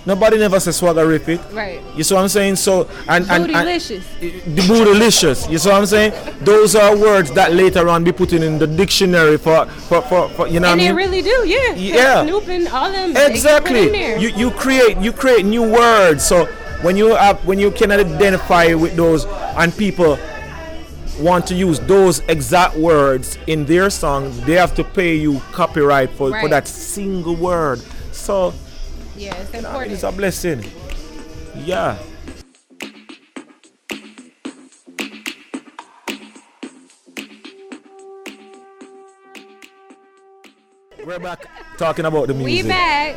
nobody 0.06 0.38
never 0.38 0.58
say 0.60 0.70
swaggerific 0.70 1.38
right. 1.54 1.80
you 1.96 2.02
see 2.02 2.14
what 2.14 2.22
I'm 2.22 2.28
saying? 2.28 2.56
So 2.56 2.88
and 3.08 3.28
and, 3.30 3.50
and 3.50 3.68
the 3.68 4.62
bootylicious. 4.62 5.50
You 5.50 5.58
see 5.58 5.68
what 5.68 5.78
I'm 5.78 5.86
saying? 5.86 6.12
Those 6.42 6.74
are 6.74 6.96
words 6.96 7.30
that 7.32 7.52
later 7.52 7.88
on 7.88 8.04
be 8.04 8.12
put 8.12 8.32
in, 8.32 8.58
the 8.58 8.66
dictionary 8.66 9.36
for 9.38 9.66
for, 9.66 10.02
for, 10.02 10.28
for 10.30 10.46
you 10.48 10.60
know 10.60 10.68
what 10.68 10.72
And 10.72 10.80
I 10.80 10.84
they 10.84 10.88
mean? 10.88 10.96
really 10.96 11.22
do, 11.22 11.46
yeah. 11.46 11.74
Yeah. 11.74 12.24
Snoop 12.24 12.48
and 12.48 12.68
all 12.68 12.90
them. 12.90 13.12
they 13.12 13.20
put 13.20 13.26
in 13.26 13.32
exactly 13.32 14.20
you 14.20 14.28
you 14.30 14.50
create 14.50 14.96
you 14.98 15.12
create 15.12 15.44
new 15.44 15.62
words. 15.62 16.24
So 16.24 16.46
when 16.82 16.96
you 16.96 17.14
have 17.14 17.44
when 17.46 17.58
you 17.58 17.70
can 17.70 17.92
identify 17.92 18.72
with 18.74 18.96
those 18.96 19.26
and 19.56 19.76
people 19.76 20.18
want 21.18 21.46
to 21.46 21.54
use 21.54 21.78
those 21.80 22.20
exact 22.28 22.74
words 22.76 23.36
in 23.46 23.66
their 23.66 23.90
song 23.90 24.32
they 24.46 24.54
have 24.54 24.74
to 24.74 24.82
pay 24.82 25.14
you 25.14 25.38
copyright 25.52 26.08
for, 26.10 26.30
for 26.40 26.48
that 26.48 26.66
single 26.66 27.36
word. 27.36 27.78
So 28.12 28.54
yeah, 29.20 29.34
it's 29.36 29.92
it's 29.92 30.02
a 30.02 30.12
blessing 30.12 30.64
yeah 31.54 31.98
we're 41.04 41.18
back 41.18 41.46
talking 41.76 42.06
about 42.06 42.28
the 42.28 42.34
music 42.34 42.64
We 42.64 42.68
back. 42.68 43.16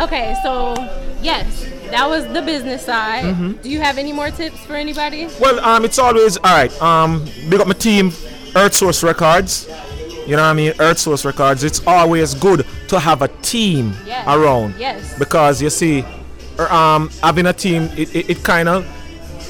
Okay, 0.00 0.34
so 0.42 0.74
yes, 1.22 1.64
that 1.90 2.08
was 2.08 2.26
the 2.32 2.42
business 2.42 2.84
side. 2.84 3.24
Mm-hmm. 3.24 3.62
Do 3.62 3.70
you 3.70 3.80
have 3.80 3.98
any 3.98 4.12
more 4.12 4.30
tips 4.30 4.58
for 4.64 4.74
anybody? 4.74 5.28
Well, 5.40 5.60
um, 5.60 5.84
it's 5.84 5.98
always 5.98 6.36
all 6.38 6.56
right. 6.56 6.82
Um, 6.82 7.24
big 7.48 7.60
up 7.60 7.66
my 7.68 7.74
team, 7.74 8.12
Earth 8.56 8.74
Source 8.74 9.02
Records. 9.02 9.68
You 10.26 10.32
know 10.36 10.42
what 10.42 10.48
I 10.48 10.54
mean? 10.54 10.72
Earth 10.80 10.98
Source 10.98 11.24
Records. 11.24 11.62
It's 11.64 11.86
always 11.86 12.34
good 12.34 12.66
to 12.88 12.98
have 12.98 13.22
a 13.22 13.28
team 13.42 13.92
Yes. 14.06 14.26
around. 14.26 14.74
Yes. 14.78 15.16
Because 15.18 15.62
you 15.62 15.70
see, 15.70 16.04
er, 16.58 16.70
um, 16.72 17.10
having 17.22 17.46
a 17.46 17.52
team, 17.52 17.84
it, 17.96 18.14
it, 18.14 18.30
it 18.30 18.42
kind 18.42 18.68
of, 18.68 18.84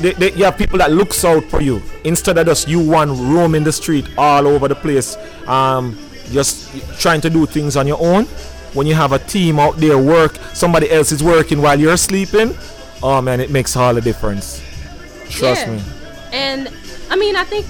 they, 0.00 0.12
they, 0.12 0.33
you 0.33 0.45
have 0.45 0.59
people 0.59 0.76
that 0.78 0.92
looks 0.92 1.25
out 1.25 1.45
for 1.45 1.62
you 1.62 1.83
instead 2.04 2.37
of 2.37 2.47
just 2.47 2.68
you 2.68 2.78
one 2.78 3.33
roaming 3.33 3.64
the 3.64 3.73
street 3.73 4.06
all 4.18 4.47
over 4.47 4.68
the 4.68 4.75
place, 4.75 5.16
um, 5.49 5.97
just 6.30 6.71
trying 7.00 7.23
to 7.23 7.30
do 7.30 7.47
things 7.47 7.76
on 7.76 7.87
your 7.87 7.99
own. 8.00 8.25
When 8.75 8.87
you 8.87 8.95
have 8.95 9.12
a 9.12 9.18
team 9.18 9.59
out 9.59 9.78
there 9.78 9.97
work, 9.97 10.37
somebody 10.52 10.90
else 10.90 11.11
is 11.11 11.23
working 11.25 11.62
while 11.62 11.80
you're 11.80 11.97
sleeping. 11.97 12.54
Oh 13.02 13.23
man, 13.23 13.40
it 13.40 13.50
makes 13.50 13.75
all 13.76 13.95
the 13.95 14.02
difference. 14.02 14.61
Trust 15.30 15.66
Yeah. 15.66 15.73
me. 15.76 15.83
And 16.33 16.68
I 17.11 17.16
mean, 17.16 17.37
I 17.37 17.45
think 17.45 17.64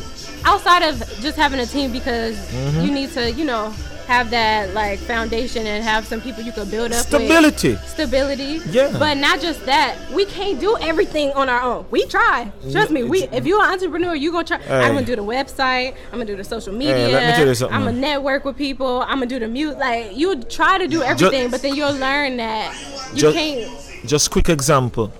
outside 0.46 0.82
of 0.88 0.98
just 1.20 1.36
having 1.36 1.60
a 1.60 1.66
team, 1.66 1.92
because 1.92 2.36
Mm-hmm. 2.36 2.80
you 2.82 2.90
need 2.92 3.10
to, 3.12 3.30
you 3.32 3.44
know, 3.44 3.70
have 4.06 4.30
that 4.30 4.72
like 4.72 5.00
foundation 5.00 5.66
and 5.66 5.82
have 5.82 6.06
some 6.06 6.20
people 6.20 6.40
you 6.44 6.52
could 6.52 6.70
build 6.70 6.92
up 6.92 6.98
with. 6.98 7.06
Stability. 7.08 7.74
Stability. 7.86 8.60
Yeah. 8.70 8.94
But 8.96 9.16
not 9.16 9.40
just 9.40 9.66
that. 9.66 9.96
We 10.12 10.24
can't 10.26 10.60
do 10.60 10.76
everything 10.80 11.32
on 11.32 11.48
our 11.48 11.60
own. 11.60 11.86
We 11.90 12.06
try. 12.06 12.52
Trust 12.70 12.92
me. 12.92 13.02
We 13.02 13.24
if 13.32 13.44
you're 13.46 13.60
an 13.64 13.72
entrepreneur, 13.72 14.14
you 14.14 14.30
gonna 14.30 14.44
try. 14.44 14.58
Hey. 14.58 14.84
I'm 14.84 14.94
gonna 14.94 15.04
do 15.04 15.16
the 15.16 15.24
website. 15.24 15.96
I'm 16.12 16.18
gonna 16.20 16.24
do 16.26 16.36
the 16.36 16.44
social 16.44 16.72
media. 16.72 17.08
let 17.08 17.26
me 17.30 17.36
tell 17.36 17.48
you 17.48 17.54
something. 17.56 17.76
I'm 17.76 17.84
gonna 17.84 17.98
network 17.98 18.44
with 18.44 18.56
people. 18.56 19.02
I'm 19.02 19.16
gonna 19.18 19.26
do 19.26 19.40
the 19.40 19.48
mute. 19.48 19.76
Like 19.76 20.16
you 20.16 20.40
try 20.44 20.78
to 20.78 20.86
do 20.86 21.02
everything, 21.02 21.50
but 21.50 21.60
then 21.62 21.74
you'll 21.74 21.96
learn 21.96 22.36
that 22.36 22.72
you 23.12 23.20
Just- 23.22 23.36
can't. 23.36 23.82
Just 24.06 24.30
quick 24.30 24.48
example. 24.48 25.12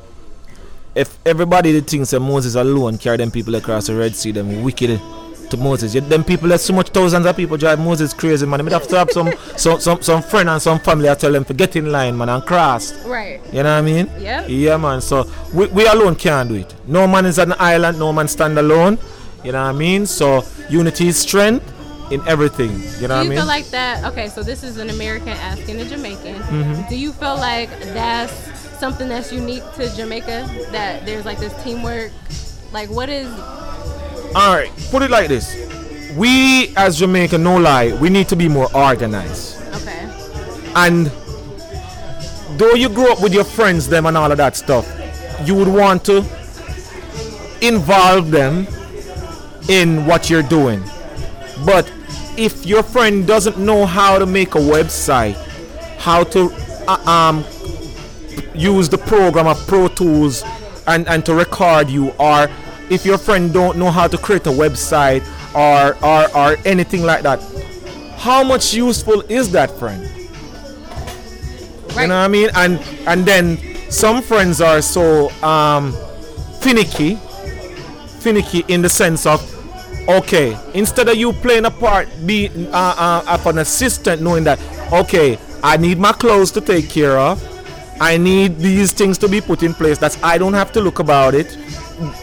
If 0.97 1.19
everybody 1.27 1.79
thinks 1.83 2.11
that 2.11 2.21
Moses 2.21 2.55
alone 2.55 2.99
carry 2.99 3.19
them 3.19 3.31
people 3.31 3.55
across 3.55 3.87
the 3.87 3.95
Red 3.95 4.17
Sea, 4.17 4.33
them 4.33 4.63
wicked 4.63 5.01
to 5.51 5.57
Moses. 5.57 5.95
Yet 5.95 6.09
them 6.09 6.25
people, 6.25 6.49
there's 6.49 6.63
so 6.63 6.73
much 6.73 6.89
thousands 6.89 7.25
of 7.27 7.37
people 7.37 7.57
drive 7.57 7.79
Moses 7.79 8.13
crazy, 8.13 8.47
man. 8.47 8.65
They 8.65 8.73
have 8.73 8.89
to 8.89 8.99
have 8.99 9.11
some, 9.11 9.33
some, 9.57 9.79
some, 9.81 10.03
some 10.03 10.23
friend 10.23 10.49
and 10.49 10.61
some 10.61 10.79
family 10.81 11.09
I 11.09 11.15
tell 11.15 11.31
them 11.33 11.45
to 11.45 11.55
get 11.55 11.77
in 11.77 11.93
line, 11.93 12.17
man, 12.17 12.29
and 12.29 12.45
cross. 12.45 12.93
Right. 13.05 13.41
You 13.53 13.63
know 13.63 13.75
what 13.75 13.79
I 13.79 13.83
mean? 13.83 14.11
Yep. 14.19 14.47
Yeah, 14.49 14.77
man. 14.77 15.01
So 15.01 15.31
we, 15.55 15.67
we 15.69 15.87
alone 15.87 16.17
can't 16.17 16.49
do 16.49 16.57
it. 16.57 16.75
No 16.87 17.07
man 17.07 17.27
is 17.27 17.39
an 17.39 17.55
island. 17.59 17.99
No 17.99 18.13
man 18.13 18.27
stand 18.29 18.59
alone. 18.59 18.99
You 19.45 19.53
know 19.53 19.63
what 19.63 19.75
I 19.75 19.79
mean? 19.79 20.07
So 20.07 20.43
unity 20.69 21.09
is 21.09 21.19
strength 21.19 21.73
in 22.11 22.27
everything. 22.27 22.71
You 22.71 22.77
know 22.77 22.81
Do 22.81 23.03
what 23.09 23.11
I 23.11 23.23
you 23.23 23.29
mean? 23.31 23.39
feel 23.39 23.47
like 23.47 23.67
that? 23.67 24.05
Okay, 24.13 24.29
so 24.29 24.43
this 24.43 24.65
is 24.65 24.79
an 24.79 24.91
American 24.91 25.29
asking 25.29 25.81
a 25.81 25.85
Jamaican. 25.85 26.37
Mm-hmm. 26.37 26.89
Do 26.89 26.97
you 26.97 27.13
feel 27.13 27.37
like 27.37 27.71
that's 27.93 28.33
something 28.79 29.09
that's 29.09 29.33
unique 29.33 29.63
to 29.75 29.95
Jamaica? 29.97 30.49
That 30.73 31.05
there's 31.07 31.25
like 31.25 31.39
this 31.39 31.53
teamwork. 31.63 32.13
Like, 32.73 32.91
what 32.91 33.09
is? 33.09 33.29
All 34.35 34.55
right, 34.55 34.71
put 34.91 35.03
it 35.03 35.11
like 35.11 35.29
this: 35.29 35.55
We 36.17 36.75
as 36.77 36.99
Jamaica, 36.99 37.39
no 37.39 37.57
lie, 37.57 37.93
we 38.01 38.11
need 38.11 38.29
to 38.29 38.37
be 38.37 38.49
more 38.49 38.69
organized. 38.77 39.61
Okay. 39.75 40.09
And 40.75 41.07
though 42.59 42.75
you 42.75 42.89
grow 42.89 43.13
up 43.13 43.23
with 43.23 43.35
your 43.35 43.45
friends, 43.45 43.89
them 43.89 44.07
and 44.07 44.17
all 44.17 44.31
of 44.31 44.39
that 44.39 44.57
stuff, 44.57 44.87
you 45.45 45.55
would 45.55 45.69
want 45.69 46.05
to 46.07 46.19
involve 47.61 48.31
them 48.31 48.67
in 49.69 50.07
what 50.07 50.31
you're 50.31 50.43
doing. 50.43 50.83
But 51.65 51.91
if 52.37 52.67
your 52.67 52.83
friend 52.83 53.27
doesn't 53.27 53.59
know 53.59 53.87
how 53.87 54.19
to 54.19 54.27
make 54.27 54.55
a 54.55 54.59
website, 54.59 55.35
how 55.99 56.25
to 56.25 56.53
uh, 56.87 57.11
um, 57.11 57.45
use 58.55 58.89
the 58.89 58.99
program 58.99 59.47
of 59.47 59.59
Pro 59.67 59.89
Tools 59.89 60.45
and, 60.87 61.07
and 61.09 61.25
to 61.27 61.35
record 61.35 61.91
you, 61.91 62.11
or 62.19 62.49
if 62.91 63.05
your 63.05 63.19
friend 63.19 63.53
don't 63.53 63.77
know 63.79 63.91
how 63.91 64.07
to 64.07 64.17
create 64.17 64.47
a 64.47 64.51
website 64.51 65.23
or, 65.55 65.97
or, 66.05 66.37
or 66.37 66.57
anything 66.65 67.03
like 67.03 67.23
that, 67.23 67.41
how 68.17 68.43
much 68.45 68.75
useful 68.75 69.23
is 69.29 69.51
that 69.53 69.71
friend? 69.79 70.09
You 72.01 72.09
know 72.09 72.19
what 72.19 72.25
I 72.25 72.29
mean? 72.29 72.51
And 72.55 72.79
and 73.07 73.25
then 73.25 73.59
some 73.91 74.21
friends 74.21 74.61
are 74.61 74.83
so 74.83 75.31
um, 75.43 75.95
finicky, 76.61 77.19
finicky 78.21 78.65
in 78.69 78.83
the 78.83 78.89
sense 78.89 79.25
of, 79.25 79.41
okay, 80.09 80.59
instead 80.75 81.09
of 81.09 81.17
you 81.17 81.33
playing 81.33 81.65
a 81.65 81.71
part, 81.71 82.09
be 82.27 82.51
uh, 82.71 83.23
uh, 83.27 83.43
an 83.47 83.59
assistant, 83.59 84.21
knowing 84.21 84.45
that, 84.45 84.61
okay, 84.93 85.39
I 85.63 85.77
need 85.79 85.99
my 85.99 86.13
clothes 86.13 86.51
to 86.53 86.61
take 86.61 86.91
care 86.91 87.19
of, 87.19 87.41
I 88.01 88.17
need 88.17 88.59
these 88.59 88.93
things 88.93 89.19
to 89.19 89.29
be 89.29 89.41
put 89.41 89.63
in 89.63 89.73
place. 89.75 89.99
That 89.99 90.19
I 90.23 90.39
don't 90.39 90.55
have 90.55 90.73
to 90.73 90.81
look 90.81 90.99
about 90.99 91.35
it. 91.35 91.49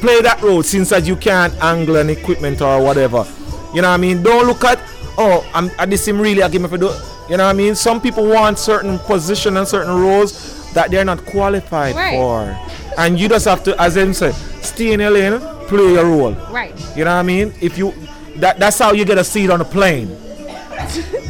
Play 0.01 0.22
that 0.22 0.42
role 0.42 0.62
since 0.63 0.89
that 0.89 1.06
you 1.06 1.15
can't 1.15 1.53
angle 1.63 1.96
an 1.96 2.10
equipment 2.10 2.62
or 2.62 2.82
whatever. 2.84 3.25
You 3.74 3.82
know 3.82 3.88
what 3.89 3.96
I 3.96 3.98
mean? 3.98 4.22
Don't 4.22 4.46
look 4.46 4.63
at, 4.63 4.80
oh, 5.18 5.50
I'm 5.53 5.72
at 5.80 5.89
this 5.89 6.08
him 6.08 6.20
really. 6.22 6.44
I 6.44 6.50
give 6.50 6.62
me 6.62 6.68
for 6.68 6.77
do. 6.77 6.92
You 7.30 7.38
know 7.38 7.46
what 7.46 7.51
I 7.51 7.53
mean? 7.53 7.74
Some 7.74 8.00
people 8.01 8.27
want 8.27 8.60
certain 8.60 9.00
position 9.00 9.58
and 9.58 9.68
certain 9.68 9.96
roles 10.00 10.72
that 10.74 10.92
they're 10.92 11.06
not 11.06 11.25
qualified 11.25 11.96
Right. 11.96 12.15
for, 12.15 12.58
and 12.98 13.20
you 13.20 13.30
just 13.30 13.46
have 13.46 13.63
to, 13.63 13.80
as 13.82 13.94
them 13.96 14.13
say, 14.13 14.32
stay 14.62 14.92
in 14.94 15.00
your 15.00 15.12
lane, 15.12 15.39
play 15.68 15.94
your 15.94 16.06
role. 16.06 16.34
Right. 16.51 16.74
You 16.98 17.06
know 17.06 17.12
what 17.13 17.20
I 17.20 17.24
mean? 17.24 17.53
If 17.62 17.77
you, 17.77 17.94
that 18.38 18.60
that's 18.60 18.77
how 18.80 18.92
you 18.92 19.06
get 19.06 19.18
a 19.18 19.24
seat 19.24 19.50
on 19.50 19.60
the 19.60 19.65
plane. 19.65 20.10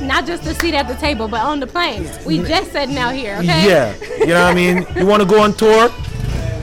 Not 0.03 0.25
just 0.25 0.45
a 0.45 0.53
seat 0.55 0.74
at 0.74 0.88
the 0.88 0.95
table, 0.95 1.27
but 1.27 1.41
on 1.41 1.60
the 1.60 1.67
plane. 1.67 2.10
We 2.25 2.39
just 2.39 2.72
sitting 2.72 2.98
out 2.98 3.15
here. 3.15 3.38
Okay. 3.38 3.67
Yeah, 3.69 3.95
you 4.19 4.27
know 4.27 4.43
what 4.43 4.51
I 4.51 4.53
mean. 4.53 4.86
You 4.95 5.05
want 5.05 5.22
to 5.24 5.27
go 5.27 5.41
on 5.41 5.53
tour? 5.53 5.89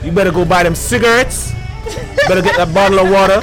You 0.03 0.11
better 0.11 0.31
go 0.31 0.45
buy 0.45 0.63
them 0.63 0.75
cigarettes. 0.75 1.51
better 2.27 2.41
get 2.41 2.55
that 2.57 2.73
bottle 2.73 2.99
of 2.99 3.09
water. 3.11 3.41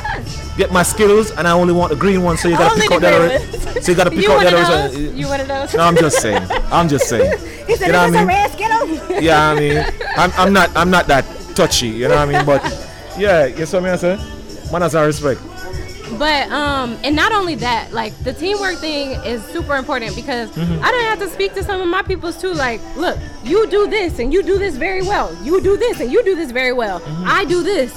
Get 0.56 0.72
my 0.72 0.82
Skittles, 0.82 1.30
and 1.32 1.46
I 1.46 1.52
only 1.52 1.72
want 1.72 1.90
the 1.90 1.96
green 1.96 2.22
one, 2.24 2.36
so 2.36 2.48
you 2.48 2.56
gotta 2.56 2.72
Only 2.74 2.82
pick 2.88 2.90
out 2.96 3.00
the 3.00 3.08
other. 3.08 3.28
ones. 3.28 3.84
So 3.86 3.92
you 3.92 3.96
gotta 3.96 4.10
pick 4.10 4.22
You 4.22 4.32
out 4.32 4.36
one 4.42 4.44
the 4.52 4.58
other. 4.58 4.88
those? 4.88 5.14
You 5.14 5.28
one 5.28 5.40
of 5.40 5.46
those? 5.48 5.74
No, 5.74 5.82
I'm 5.84 5.96
just 5.96 6.18
saying. 6.20 6.46
I'm 6.72 6.88
just 6.88 7.08
saying. 7.08 7.38
He 7.68 7.76
said, 7.76 7.88
you 7.88 7.92
know 7.92 8.08
what 8.08 8.16
I 8.16 8.18
mean? 8.18 8.26
red 8.26 8.50
skittle?" 8.50 9.20
Yeah, 9.22 9.50
I 9.50 9.54
mean, 9.54 9.84
I'm, 10.16 10.32
I'm 10.38 10.52
not 10.54 10.74
I'm 10.74 10.90
not 10.90 11.06
that 11.08 11.24
touchy, 11.54 11.88
you 11.88 12.08
know 12.08 12.16
what 12.16 12.28
I 12.28 12.32
mean? 12.32 12.44
But 12.46 12.62
yeah, 13.18 13.44
you 13.46 13.66
saw 13.66 13.78
me 13.78 13.90
I 13.90 13.96
say? 13.96 14.16
Manners 14.72 14.94
and 14.94 15.06
respect. 15.06 15.40
But 16.18 16.50
um, 16.50 16.96
and 17.04 17.14
not 17.14 17.32
only 17.32 17.54
that, 17.56 17.92
like 17.92 18.16
the 18.24 18.32
teamwork 18.32 18.76
thing 18.78 19.10
is 19.24 19.42
super 19.44 19.76
important 19.76 20.14
because 20.16 20.48
Mm-hmm. 20.58 20.84
I 20.84 20.90
don't 20.90 21.04
have 21.04 21.18
to 21.20 21.28
speak 21.28 21.54
to 21.54 21.62
some 21.62 21.80
of 21.80 21.88
my 21.88 22.02
peoples 22.02 22.40
too. 22.40 22.52
Like, 22.52 22.80
look, 22.96 23.18
you 23.44 23.68
do 23.68 23.86
this 23.86 24.18
and 24.18 24.32
you 24.32 24.42
do 24.42 24.58
this 24.58 24.76
very 24.76 25.02
well. 25.02 25.36
You 25.44 25.60
do 25.60 25.76
this 25.76 26.00
and 26.00 26.10
you 26.10 26.22
do 26.24 26.34
this 26.34 26.50
very 26.50 26.72
well. 26.72 27.00
Mm-hmm. 27.00 27.24
I 27.26 27.44
do 27.44 27.62
this. 27.62 27.92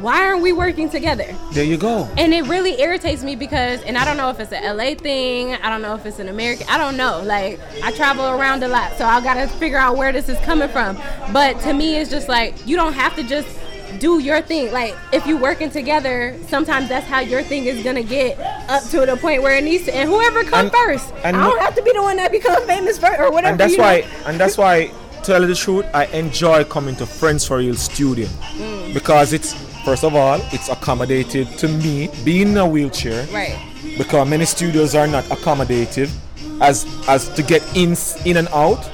Why 0.00 0.24
aren't 0.24 0.42
we 0.42 0.52
working 0.52 0.88
together? 0.88 1.26
There 1.52 1.64
you 1.64 1.76
go. 1.76 2.08
And 2.16 2.32
it 2.32 2.42
really 2.46 2.80
irritates 2.80 3.22
me 3.22 3.36
because, 3.36 3.82
and 3.82 3.98
I 3.98 4.04
don't 4.04 4.16
know 4.16 4.30
if 4.30 4.38
it's 4.40 4.52
an 4.52 4.62
LA 4.76 4.94
thing. 4.94 5.54
I 5.56 5.68
don't 5.70 5.82
know 5.82 5.94
if 5.94 6.06
it's 6.06 6.18
an 6.20 6.28
American. 6.28 6.66
I 6.68 6.78
don't 6.78 6.96
know. 6.96 7.20
Like 7.24 7.58
I 7.82 7.90
travel 7.92 8.24
around 8.26 8.62
a 8.62 8.68
lot, 8.68 8.96
so 8.96 9.04
I 9.04 9.20
gotta 9.22 9.48
figure 9.48 9.78
out 9.78 9.96
where 9.96 10.12
this 10.12 10.28
is 10.28 10.38
coming 10.40 10.68
from. 10.68 10.96
But 11.32 11.60
to 11.60 11.72
me, 11.72 11.96
it's 11.96 12.10
just 12.10 12.28
like 12.28 12.54
you 12.66 12.76
don't 12.76 12.94
have 12.94 13.14
to 13.16 13.22
just 13.24 13.48
do 13.98 14.18
your 14.20 14.40
thing. 14.40 14.72
Like 14.72 14.94
if 15.12 15.26
you 15.26 15.36
working 15.36 15.70
together, 15.70 16.36
sometimes 16.48 16.88
that's 16.88 17.06
how 17.06 17.20
your 17.20 17.42
thing 17.42 17.64
is 17.66 17.82
gonna 17.82 18.02
get 18.02 18.38
up 18.70 18.82
to 18.90 19.06
the 19.06 19.16
point 19.16 19.42
where 19.42 19.56
it 19.56 19.64
needs 19.64 19.84
to. 19.86 19.94
And 19.94 20.08
whoever 20.08 20.42
comes 20.44 20.64
And- 20.64 20.72
first, 20.72 21.12
and 21.24 21.36
I 21.36 21.44
don't 21.48 21.60
have 21.60 21.74
to 21.76 21.82
be 21.82 21.92
the 21.92 22.02
one 22.02 22.16
that 22.16 22.30
becomes 22.32 22.64
famous 22.66 22.98
first 22.98 23.18
or 23.20 23.30
whatever. 23.30 23.52
and 23.52 23.60
that's 23.60 23.72
you 23.72 23.78
know? 23.78 23.84
why 23.84 24.04
and 24.26 24.38
that's 24.40 24.56
why 24.58 24.86
to 24.86 25.22
tell 25.22 25.40
you 25.40 25.46
the 25.48 25.54
truth 25.54 25.86
i 25.94 26.04
enjoy 26.06 26.62
coming 26.64 26.94
to 26.96 27.06
friends 27.06 27.46
for 27.46 27.56
real 27.58 27.74
studio 27.74 28.26
Mm. 28.58 28.92
because 28.92 29.32
it's 29.32 29.54
first 29.84 30.04
of 30.04 30.14
all 30.14 30.38
it's 30.52 30.68
accommodated 30.68 31.48
to 31.58 31.66
me 31.68 32.10
being 32.24 32.48
in 32.48 32.56
a 32.58 32.66
wheelchair 32.66 33.26
Right. 33.32 33.56
because 33.96 34.28
many 34.28 34.44
studios 34.44 34.94
are 34.94 35.06
not 35.06 35.24
accommodative 35.24 36.10
as 36.60 36.84
as 37.08 37.28
to 37.36 37.42
get 37.42 37.62
in 37.74 37.96
in 38.26 38.36
and 38.36 38.48
out 38.52 38.84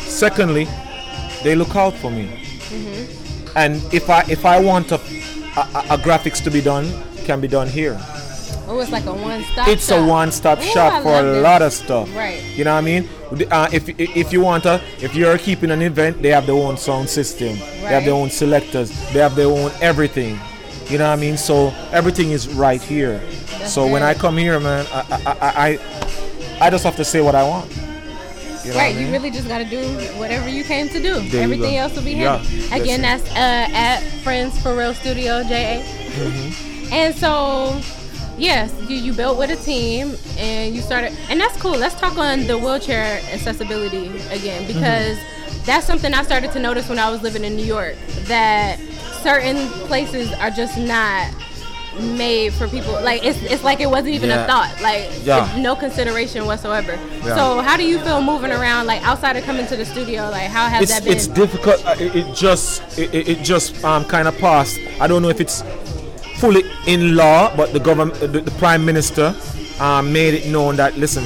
secondly 0.00 0.66
they 1.42 1.54
look 1.54 1.74
out 1.76 1.94
for 1.94 2.10
me 2.10 2.26
Mm-hmm. 2.70 3.19
And 3.56 3.76
if 3.92 4.08
i 4.10 4.20
if 4.28 4.44
i 4.44 4.58
want 4.60 4.90
a, 4.92 4.96
a, 4.96 5.94
a 5.94 5.98
graphics 5.98 6.42
to 6.42 6.50
be 6.50 6.60
done 6.60 6.84
it 7.14 7.24
can 7.24 7.40
be 7.40 7.48
done 7.48 7.68
here 7.68 7.98
Oh, 8.72 8.78
it's 8.78 8.92
like 8.92 9.06
a 9.06 9.12
one-stop. 9.12 9.66
it's 9.66 9.88
shop. 9.88 9.98
a 9.98 10.06
one-stop 10.06 10.58
Ooh, 10.60 10.62
shop 10.62 10.92
I 10.92 11.02
for 11.02 11.18
a 11.18 11.22
this. 11.24 11.42
lot 11.42 11.60
of 11.60 11.72
stuff. 11.72 12.08
Right. 12.14 12.40
You 12.56 12.62
know 12.62 12.72
what 12.74 12.78
I 12.78 12.82
mean? 12.82 13.08
Uh, 13.50 13.68
if 13.72 13.88
if 13.98 14.32
you 14.32 14.40
want 14.42 14.62
to, 14.62 14.80
if 15.00 15.12
you're 15.12 15.36
keeping 15.38 15.72
an 15.72 15.82
event, 15.82 16.22
they 16.22 16.28
have 16.28 16.46
their 16.46 16.54
own 16.54 16.76
sound 16.76 17.08
system. 17.08 17.48
Right. 17.58 17.58
They 17.80 17.86
have 17.88 18.04
their 18.04 18.14
own 18.14 18.30
selectors. 18.30 18.90
They 19.12 19.18
have 19.18 19.34
their 19.34 19.48
own 19.48 19.72
everything. 19.80 20.38
You 20.86 20.98
know 20.98 21.08
what 21.10 21.18
I 21.18 21.20
mean? 21.20 21.36
So 21.36 21.74
everything 21.90 22.30
is 22.30 22.46
right 22.54 22.80
here. 22.80 23.18
That's 23.58 23.72
so 23.72 23.88
when 23.88 24.04
I 24.04 24.14
come 24.14 24.36
here, 24.36 24.60
man, 24.60 24.86
I 24.92 25.00
I, 25.10 25.32
I 25.40 25.50
I 26.60 26.66
I 26.66 26.70
just 26.70 26.84
have 26.84 26.94
to 26.94 27.04
say 27.04 27.20
what 27.20 27.34
I 27.34 27.42
want. 27.42 27.66
You 28.64 28.70
know 28.72 28.76
Right, 28.78 28.94
I 28.94 28.98
you 28.98 29.04
mean? 29.04 29.12
really 29.12 29.30
just 29.30 29.48
gotta 29.48 29.64
do 29.64 29.80
whatever 30.18 30.48
you 30.48 30.64
came 30.64 30.88
to 30.88 31.00
do. 31.00 31.22
you 31.22 31.38
Everything 31.40 31.76
else 31.76 31.94
will 31.94 32.02
be 32.02 32.12
Yeah, 32.12 32.38
handled. 32.38 32.82
Again, 32.82 33.00
that's 33.02 33.22
that's 33.24 33.72
uh, 33.72 33.76
at 33.76 34.00
Friends 34.22 34.60
for 34.62 34.76
Real 34.76 34.94
Studio 34.94 35.42
JA. 35.44 35.82
Mm-hmm. 35.82 36.92
And 36.92 37.14
so, 37.14 37.80
yes, 38.36 38.72
you, 38.88 38.96
you 38.96 39.12
built 39.12 39.38
with 39.38 39.50
a 39.50 39.56
team 39.64 40.16
and 40.38 40.74
you 40.74 40.80
started, 40.82 41.12
and 41.30 41.40
that's 41.40 41.56
cool. 41.60 41.76
Let's 41.76 41.94
talk 41.94 42.18
on 42.18 42.46
the 42.46 42.58
wheelchair 42.58 43.20
accessibility 43.32 44.06
again 44.30 44.64
Mm-hmm. 44.64 44.66
because 44.74 45.18
that's 45.64 45.86
something 45.86 46.12
I 46.14 46.22
started 46.22 46.52
to 46.52 46.58
notice 46.58 46.88
when 46.88 46.98
I 46.98 47.10
was 47.10 47.22
living 47.22 47.44
in 47.44 47.54
New 47.56 47.64
York 47.64 47.96
that 48.24 48.78
certain 49.22 49.68
places 49.86 50.32
are 50.34 50.50
just 50.50 50.76
not 50.78 51.32
made 51.98 52.52
for 52.52 52.68
people 52.68 52.92
like 53.02 53.24
it's, 53.24 53.40
it's 53.42 53.64
like 53.64 53.80
it 53.80 53.86
wasn't 53.90 54.08
even 54.14 54.30
Yeah. 54.30 54.44
a 54.44 54.46
thought 54.46 54.70
like 54.80 55.10
Yeah. 55.24 55.52
no 55.58 55.74
consideration 55.74 56.46
whatsoever 56.46 56.92
Yeah. 57.24 57.34
so 57.34 57.60
how 57.60 57.76
do 57.76 57.84
you 57.84 57.98
feel 58.00 58.22
moving 58.22 58.52
around 58.52 58.86
like 58.86 59.02
outside 59.02 59.36
of 59.36 59.44
coming 59.44 59.66
to 59.66 59.76
the 59.76 59.84
studio 59.84 60.30
like 60.30 60.48
how 60.50 60.68
has 60.68 60.82
it's 60.82 60.92
that 60.92 61.04
been 61.04 61.12
it's 61.16 61.26
difficult. 61.26 61.84
Uh, 61.84 61.96
It, 61.98 62.14
it 62.16 62.34
just 62.34 62.82
it, 62.98 63.12
it- 63.14 63.28
it 63.28 63.38
just 63.42 63.82
um 63.84 64.04
kind 64.04 64.28
of 64.28 64.38
passed. 64.38 64.78
I 65.00 65.06
don't 65.08 65.20
know 65.22 65.28
if 65.30 65.40
it's 65.40 65.62
fully 66.38 66.62
in 66.86 67.16
law, 67.16 67.54
but 67.56 67.72
the 67.72 67.80
government, 67.80 68.18
the, 68.20 68.28
the 68.40 68.50
prime 68.52 68.84
minister, 68.84 69.34
um, 69.80 70.10
made 70.12 70.32
it 70.34 70.46
known 70.46 70.76
that 70.76 70.96
listen, 70.96 71.24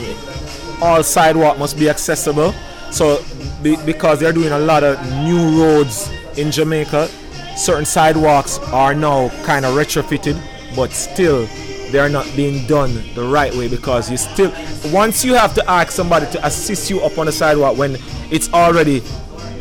all 0.83 1.03
sidewalk 1.03 1.59
must 1.59 1.79
be 1.79 1.89
accessible. 1.89 2.53
So 2.91 3.23
be, 3.63 3.77
because 3.85 4.19
they're 4.21 4.33
doing 4.33 4.53
a 4.53 4.59
lot 4.59 4.83
of 4.83 4.99
new 5.23 5.63
roads 5.63 6.11
in 6.37 6.51
Jamaica, 6.51 7.09
certain 7.57 7.85
sidewalks 7.85 8.59
are 8.73 8.95
now 8.95 9.29
kind 9.45 9.65
of 9.65 9.75
retrofitted, 9.77 10.37
but 10.75 10.93
still 10.93 11.47
they 11.91 11.99
are 11.99 12.09
not 12.09 12.27
being 12.35 12.67
done 12.67 12.93
the 13.15 13.23
right 13.23 13.55
way 13.55 13.69
because 13.69 14.11
you 14.11 14.17
still 14.17 14.53
once 14.93 15.25
you 15.25 15.35
have 15.35 15.55
to 15.55 15.71
ask 15.71 15.91
somebody 15.93 16.27
to 16.33 16.45
assist 16.47 16.91
you 16.91 17.01
up 17.03 17.17
on 17.19 17.27
the 17.27 17.33
sidewalk 17.33 17.77
when 17.77 17.97
it's 18.31 18.53
already 18.53 19.03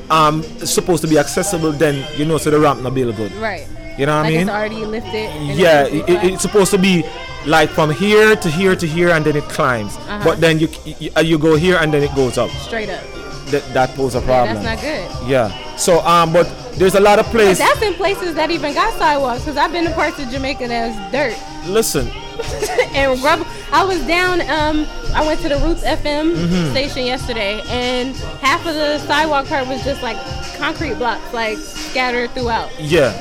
um 0.10 0.41
supposed 0.65 1.01
to 1.01 1.08
be 1.08 1.17
accessible 1.17 1.72
then 1.72 2.05
you 2.18 2.25
know 2.25 2.38
so 2.38 2.50
the 2.50 2.59
ramp 2.59 2.81
not 2.81 2.94
build 2.94 3.16
good 3.16 3.31
right. 3.33 3.68
You 3.98 4.07
know 4.07 4.16
what 4.18 4.24
like 4.24 4.33
i 4.33 4.38
mean? 4.38 4.42
it's 4.42 4.50
already 4.50 4.85
lifted 4.85 5.29
yeah 5.55 5.83
it's 5.85 6.09
it, 6.09 6.24
it- 6.24 6.33
it's 6.33 6.42
supposed 6.42 6.72
to 6.72 6.77
be 6.79 7.03
like 7.46 7.70
from 7.70 7.92
here 7.92 8.35
to 8.38 8.50
here 8.50 8.75
to 8.75 8.88
here 8.88 9.09
and 9.09 9.24
then 9.25 9.35
it 9.35 9.44
climbs. 9.44 9.96
Uh-huh. 9.98 10.24
but 10.24 10.40
then 10.40 10.59
you, 10.59 10.70
you 10.85 11.11
you 11.22 11.38
go 11.38 11.55
here 11.57 11.75
and 11.77 11.94
then 11.94 12.01
it 12.01 12.16
goes 12.16 12.38
up. 12.38 12.50
Straight 12.51 12.90
up. 12.90 13.03
That, 13.51 13.64
that 13.74 13.90
poses 13.96 14.16
a 14.16 14.20
yeah, 14.22 14.25
problem. 14.25 14.64
that's 14.64 14.66
not 14.66 14.79
good. 14.81 15.29
Yeah. 15.29 15.75
So 15.75 16.00
um 16.07 16.31
but 16.31 16.48
there's 16.77 16.96
a 16.96 17.00
lot 17.00 17.20
of 17.20 17.25
places 17.27 17.59
that's 17.59 17.81
in 17.81 17.94
places 17.94 18.33
that 18.36 18.50
even 18.51 18.74
got 18.74 18.92
sidewalks 18.98 19.42
because 19.42 19.57
i've 19.57 19.72
been 19.72 19.86
to 19.86 19.92
parts 19.94 20.18
of 20.20 20.27
jamaica 20.29 20.68
that's 20.68 20.96
dirt 21.12 21.38
listen 21.70 22.07
and 22.96 23.22
rubber. 23.24 23.46
I 23.72 23.83
was 23.86 24.01
down. 24.07 24.42
Um, 24.42 24.88
I 25.14 25.24
went 25.25 25.40
to 25.42 25.50
the 25.50 25.57
Roots 25.59 25.83
FM 25.83 26.33
Mm-hmm. 26.36 26.72
station 26.72 27.05
yesterday, 27.05 27.62
and 27.68 28.16
half 28.42 28.66
of 28.66 28.74
the 28.74 28.98
sidewalk 29.00 29.46
part 29.48 29.68
was 29.68 29.83
just 29.83 30.01
like 30.01 30.18
concrete 30.57 30.96
blocks, 30.96 31.31
like 31.31 31.57
scattered 31.59 32.31
throughout. 32.31 32.72
yeah 32.81 33.12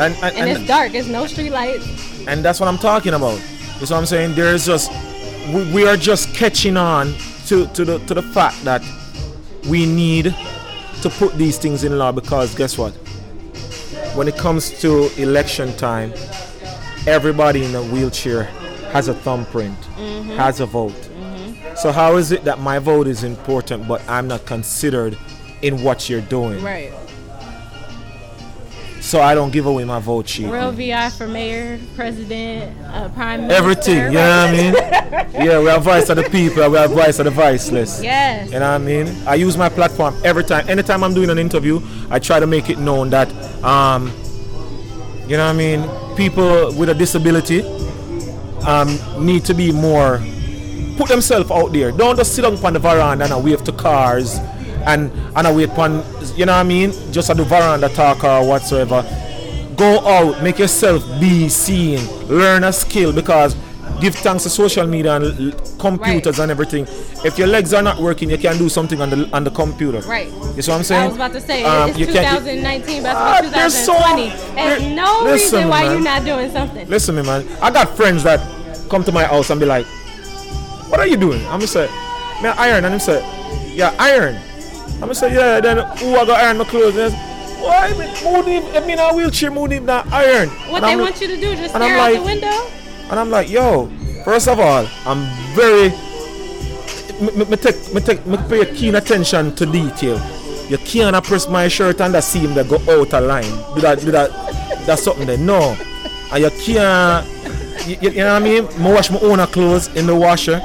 and 0.00 0.14
and, 0.16 0.24
And, 0.24 0.36
and, 0.36 0.50
it's 0.50 0.66
dark. 0.66 0.94
It's 0.94 1.06
no 1.06 1.28
street 1.28 1.50
lights. 1.50 1.86
and 2.26 2.44
that's 2.44 2.58
what 2.58 2.68
I'm 2.68 2.76
talking 2.76 3.14
about. 3.14 3.38
That's 3.78 3.90
what 3.92 3.98
I'm 3.98 4.06
saying. 4.06 4.34
There's 4.34 4.66
just 4.66 4.90
we, 5.54 5.72
we 5.72 5.86
are 5.86 5.96
just 5.96 6.34
catching 6.34 6.76
on 6.76 7.14
to, 7.46 7.66
to 7.68 7.84
the 7.84 7.98
to 8.06 8.14
the 8.14 8.22
fact 8.22 8.62
that 8.64 8.82
we 9.68 9.86
need 9.86 10.34
to 11.08 11.18
put 11.18 11.34
these 11.38 11.56
things 11.56 11.84
in 11.84 11.98
law 11.98 12.10
because 12.10 12.52
guess 12.56 12.76
what? 12.76 12.90
When 14.16 14.26
it 14.26 14.36
comes 14.36 14.70
to 14.80 15.08
election 15.22 15.76
time, 15.76 16.12
everybody 17.06 17.64
in 17.64 17.74
a 17.76 17.82
wheelchair 17.82 18.44
has 18.92 19.06
a 19.06 19.14
thumbprint, 19.14 19.78
mm-hmm. 19.78 20.30
has 20.30 20.58
a 20.58 20.66
vote. 20.66 20.90
Mm-hmm. 20.92 21.76
So 21.76 21.92
how 21.92 22.16
is 22.16 22.32
it 22.32 22.42
that 22.44 22.58
my 22.58 22.80
vote 22.80 23.06
is 23.06 23.22
important 23.22 23.86
but 23.86 24.02
I'm 24.08 24.26
not 24.26 24.46
considered 24.46 25.16
in 25.62 25.80
what 25.84 26.08
you're 26.08 26.22
doing? 26.22 26.60
Right. 26.62 26.92
So 29.06 29.20
I 29.20 29.36
don't 29.36 29.52
give 29.52 29.66
away 29.66 29.84
my 29.84 30.00
vote 30.00 30.28
sheet. 30.28 30.48
Real 30.48 30.72
VI 30.72 31.10
for 31.10 31.28
mayor, 31.28 31.78
president, 31.94 32.76
uh, 32.86 33.08
prime 33.10 33.42
minister. 33.42 33.62
Everything, 33.62 33.98
you 33.98 34.10
know 34.18 34.46
what 34.46 34.48
I 34.48 34.52
mean? 34.52 34.74
yeah, 35.46 35.60
we 35.60 35.70
are 35.70 35.78
voice 35.78 36.08
of 36.08 36.16
the 36.16 36.24
people, 36.24 36.68
we 36.68 36.76
are 36.76 36.88
voice 36.88 37.20
of 37.20 37.26
the 37.26 37.30
voiceless. 37.30 38.02
Yes. 38.02 38.46
You 38.46 38.58
know 38.58 38.72
what 38.72 38.74
I 38.74 38.78
mean? 38.78 39.06
I 39.24 39.36
use 39.36 39.56
my 39.56 39.68
platform 39.68 40.16
every 40.24 40.42
time. 40.42 40.68
Anytime 40.68 41.04
I'm 41.04 41.14
doing 41.14 41.30
an 41.30 41.38
interview, 41.38 41.80
I 42.10 42.18
try 42.18 42.40
to 42.40 42.48
make 42.48 42.68
it 42.68 42.80
known 42.80 43.10
that, 43.10 43.32
um, 43.62 44.08
you 45.28 45.36
know 45.36 45.46
what 45.46 45.54
I 45.54 45.56
mean? 45.56 45.88
People 46.16 46.74
with 46.74 46.88
a 46.88 46.94
disability 46.94 47.62
um, 48.66 48.98
need 49.24 49.44
to 49.44 49.54
be 49.54 49.70
more, 49.70 50.20
put 50.96 51.06
themselves 51.06 51.48
out 51.52 51.72
there. 51.72 51.92
Don't 51.92 52.16
just 52.16 52.34
sit 52.34 52.44
on 52.44 52.72
the 52.72 52.80
veranda 52.80 53.32
and 53.32 53.44
wave 53.44 53.62
to 53.62 53.72
cars 53.72 54.40
and, 54.86 55.10
and 55.36 55.56
wait 55.56 55.68
upon, 55.70 56.04
you 56.36 56.46
know 56.46 56.52
what 56.52 56.58
I 56.60 56.62
mean? 56.62 56.92
Just 57.12 57.28
at 57.30 57.36
the 57.36 57.44
veranda 57.44 57.88
talk 57.88 58.24
or 58.24 58.46
whatsoever. 58.46 59.02
Go 59.76 59.98
out, 60.06 60.42
make 60.42 60.58
yourself 60.58 61.04
be 61.20 61.48
seen, 61.48 61.98
learn 62.28 62.64
a 62.64 62.72
skill 62.72 63.12
because 63.12 63.54
give 64.00 64.14
thanks 64.14 64.42
to 64.44 64.50
social 64.50 64.86
media 64.86 65.16
and 65.16 65.52
computers 65.78 66.38
Right. 66.38 66.44
and 66.44 66.50
everything. 66.50 66.86
If 67.24 67.38
your 67.38 67.46
legs 67.48 67.72
are 67.74 67.82
not 67.82 67.98
working, 68.00 68.30
you 68.30 68.38
can 68.38 68.56
do 68.58 68.68
something 68.68 69.00
on 69.00 69.10
the 69.10 69.28
on 69.34 69.44
the 69.44 69.50
computer. 69.50 70.00
Right. 70.00 70.28
You 70.54 70.62
see 70.62 70.70
what 70.70 70.78
I'm 70.78 70.84
saying? 70.84 71.02
I 71.02 71.06
was 71.06 71.16
about 71.16 71.32
to 71.32 71.40
say 71.40 71.62
Um, 71.64 71.90
it's 71.90 71.98
you 71.98 72.06
2019, 72.06 73.04
Ah, 73.06 73.10
about 73.10 73.36
to 73.38 73.42
be 73.44 73.48
there's 73.50 73.74
so- 73.74 73.92
2020. 73.94 74.54
There's 74.54 74.82
no 74.94 75.20
listen, 75.24 75.32
reason 75.58 75.68
why 75.68 75.82
man. 75.82 75.92
you're 75.92 76.00
not 76.02 76.24
doing 76.24 76.50
something. 76.52 76.88
Listen, 76.88 77.14
me 77.16 77.22
man. 77.22 77.44
I 77.60 77.70
got 77.70 77.94
friends 77.96 78.22
that 78.22 78.40
come 78.88 79.02
to 79.04 79.12
my 79.12 79.24
house 79.24 79.50
and 79.50 79.58
be 79.60 79.66
like, 79.66 79.84
"What 80.88 81.00
are 81.00 81.06
you 81.06 81.16
doing?" 81.16 81.40
I'm 81.46 81.58
gonna 81.60 81.66
say, 81.66 81.88
"Man, 82.42 82.54
iron." 82.58 82.84
And 82.84 82.94
I'm 82.94 83.00
say, 83.00 83.20
"Yeah, 83.74 83.92
iron." 83.98 84.36
I'm 85.02 85.12
say, 85.14 85.34
"Yeah." 85.34 85.60
Then 85.60 85.78
who 85.98 86.16
I 86.16 86.24
got 86.24 86.40
iron 86.40 86.58
my 86.58 86.64
clothes? 86.64 87.12
Why? 87.60 87.90
Mood 88.24 88.46
him. 88.46 88.64
I 88.76 88.86
mean, 88.86 88.98
a 88.98 89.12
wheelchair. 89.14 89.50
Mood 89.50 89.72
him 89.72 89.86
that 89.86 90.06
iron. 90.12 90.48
What 90.70 90.82
And 90.82 90.84
they 90.84 90.92
I'm 90.92 90.98
want 91.00 91.20
you 91.20 91.26
to 91.28 91.36
do, 91.36 91.56
just 91.56 91.74
I'm 91.74 91.82
stare 91.82 91.98
out 91.98 92.12
the 92.14 92.22
window? 92.22 92.66
And 93.10 93.20
I'm 93.20 93.30
like, 93.30 93.48
yo, 93.50 93.90
first 94.24 94.48
of 94.48 94.58
all, 94.58 94.86
I'm 95.06 95.22
very, 95.54 95.90
me, 97.20 97.30
me, 97.36 97.44
me 97.50 97.56
take, 97.56 97.94
me 97.94 98.00
take, 98.00 98.26
me 98.26 98.36
pay 98.48 98.74
keen 98.74 98.94
attention 98.96 99.54
to 99.56 99.66
detail. 99.66 100.20
You 100.68 100.78
can't 100.78 101.24
press 101.24 101.48
my 101.48 101.68
shirt 101.68 102.00
and 102.00 102.12
that 102.14 102.24
seam 102.24 102.54
that 102.54 102.68
go 102.68 102.76
out 103.00 103.14
of 103.14 103.24
line. 103.24 103.44
Do 103.74 103.80
that, 103.82 104.00
do 104.00 104.10
that, 104.10 104.30
that's 104.86 105.02
something 105.04 105.26
there. 105.26 105.38
No. 105.38 105.76
And 106.32 106.42
you 106.42 106.50
can't, 106.64 107.24
you, 107.86 107.96
you- 108.00 108.10
you 108.10 108.18
know 108.18 108.32
what 108.34 108.42
I 108.42 108.44
mean? 108.44 108.66
I 108.66 108.92
wash 108.92 109.10
my 109.10 109.20
own 109.20 109.46
clothes 109.46 109.86
in 109.94 110.06
the 110.08 110.14
washer. 110.16 110.60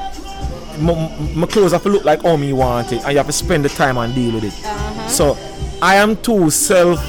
My, 0.79 0.93
my 1.35 1.47
clothes 1.47 1.71
have 1.73 1.83
to 1.83 1.89
look 1.89 2.05
like 2.05 2.21
how 2.23 2.35
me 2.37 2.53
want 2.53 2.91
it. 2.91 3.01
And 3.03 3.11
you 3.11 3.17
have 3.17 3.27
to 3.27 3.33
spend 3.33 3.65
the 3.65 3.69
time 3.69 3.97
and 3.97 4.13
deal 4.15 4.33
with 4.33 4.43
it. 4.45 5.09
So, 5.09 5.37
I 5.81 5.95
am 5.95 6.15
too 6.17 6.49
self, 6.49 6.99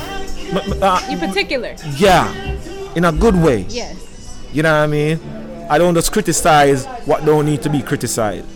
uh, 0.83 1.01
You 1.11 1.19
particular. 1.19 1.75
yeah, 1.97 2.31
in 2.95 3.05
a 3.05 3.13
good 3.13 3.37
way. 3.37 3.67
Yes. 3.69 3.97
You 4.53 4.63
know 4.63 4.73
what 4.73 4.85
I 4.85 4.87
mean? 4.87 5.21
I 5.71 5.79
don't 5.79 5.95
just 5.95 6.13
criticize 6.13 6.87
what 7.07 7.25
don't 7.25 7.47
need 7.47 7.63
to 7.63 7.71
be 7.71 7.83
criticized. 7.83 8.47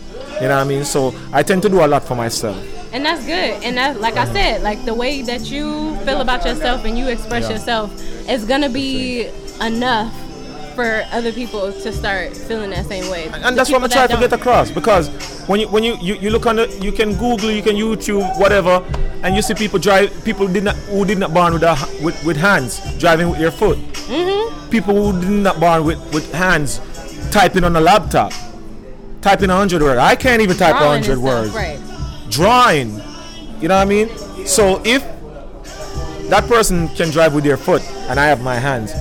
You 0.41 0.47
know 0.49 0.57
what 0.57 0.65
I 0.65 0.69
mean? 0.69 0.85
So 0.85 1.15
I 1.33 1.41
tend 1.41 1.63
to 1.63 1.69
do 1.69 1.83
a 1.83 1.87
lot 1.87 2.03
for 2.03 2.15
myself. 2.15 2.57
And 2.93 3.03
that's 3.05 3.25
good. 3.25 3.63
And 3.63 3.77
that, 3.77 3.99
like 3.99 4.15
I 4.17 4.31
said, 4.31 4.61
like 4.61 4.83
the 4.85 4.93
way 4.93 5.21
that 5.23 5.49
you 5.49 5.95
feel 6.05 6.21
about 6.21 6.45
yourself 6.45 6.85
and 6.85 6.97
you 6.97 7.07
express 7.07 7.43
Yeah. 7.43 7.51
yourself 7.53 8.29
is 8.29 8.45
gonna 8.45 8.69
be 8.69 9.27
enough 9.61 10.13
for 10.77 11.03
other 11.11 11.31
people 11.33 11.73
to 11.73 11.89
start 11.91 12.37
feeling 12.37 12.69
that 12.69 12.85
same 12.85 13.09
way. 13.09 13.23
and 13.33 13.57
that's 13.57 13.71
what 13.71 13.81
I'm 13.81 13.89
trying 13.89 14.09
to 14.09 14.17
get 14.17 14.31
across 14.31 14.69
because 14.69 15.09
when 15.49 15.59
you 15.61 15.67
when 15.69 15.83
you, 15.83 15.97
you, 16.07 16.13
you 16.23 16.29
look 16.29 16.45
on 16.45 16.55
the 16.57 16.65
you 16.85 16.91
can 16.91 17.09
Google 17.23 17.49
you 17.49 17.63
can 17.63 17.75
YouTube 17.75 18.25
whatever 18.39 18.75
and 19.23 19.35
you 19.35 19.41
see 19.41 19.55
people 19.55 19.79
drive 19.79 20.07
people 20.23 20.47
did 20.47 20.63
not 20.65 20.75
who 20.93 21.03
did 21.03 21.17
not 21.17 21.33
born 21.33 21.53
with, 21.53 21.63
a, 21.63 21.75
with 22.05 22.15
with 22.27 22.37
hands 22.37 22.71
driving 22.99 23.27
with 23.31 23.39
your 23.39 23.51
foot 23.51 23.77
Mm-hmm. 24.07 24.69
people 24.69 24.93
who 24.95 25.19
did 25.19 25.29
not 25.47 25.59
born 25.59 25.83
with 25.83 25.99
with 26.13 26.31
hands 26.31 26.79
typing 27.31 27.63
on 27.63 27.75
a 27.75 27.81
laptop 27.81 28.31
typing 29.21 29.49
a 29.49 29.55
hundred 29.55 29.81
words 29.81 29.99
I 29.99 30.15
can't 30.15 30.41
even 30.45 30.55
type 30.57 30.75
a 30.75 30.87
hundred 30.95 31.17
words 31.17 31.51
Right. 31.53 31.79
drawing 32.29 32.89
you 33.61 33.67
know 33.69 33.75
what 33.81 33.87
I 33.87 33.95
mean 33.95 34.07
so 34.45 34.79
if 34.85 35.01
that 36.29 36.45
person 36.47 36.87
can 36.89 37.09
drive 37.09 37.33
with 37.33 37.43
their 37.43 37.57
foot 37.57 37.81
and 38.09 38.19
I 38.19 38.27
have 38.27 38.41
my 38.43 38.55
hands 38.69 38.91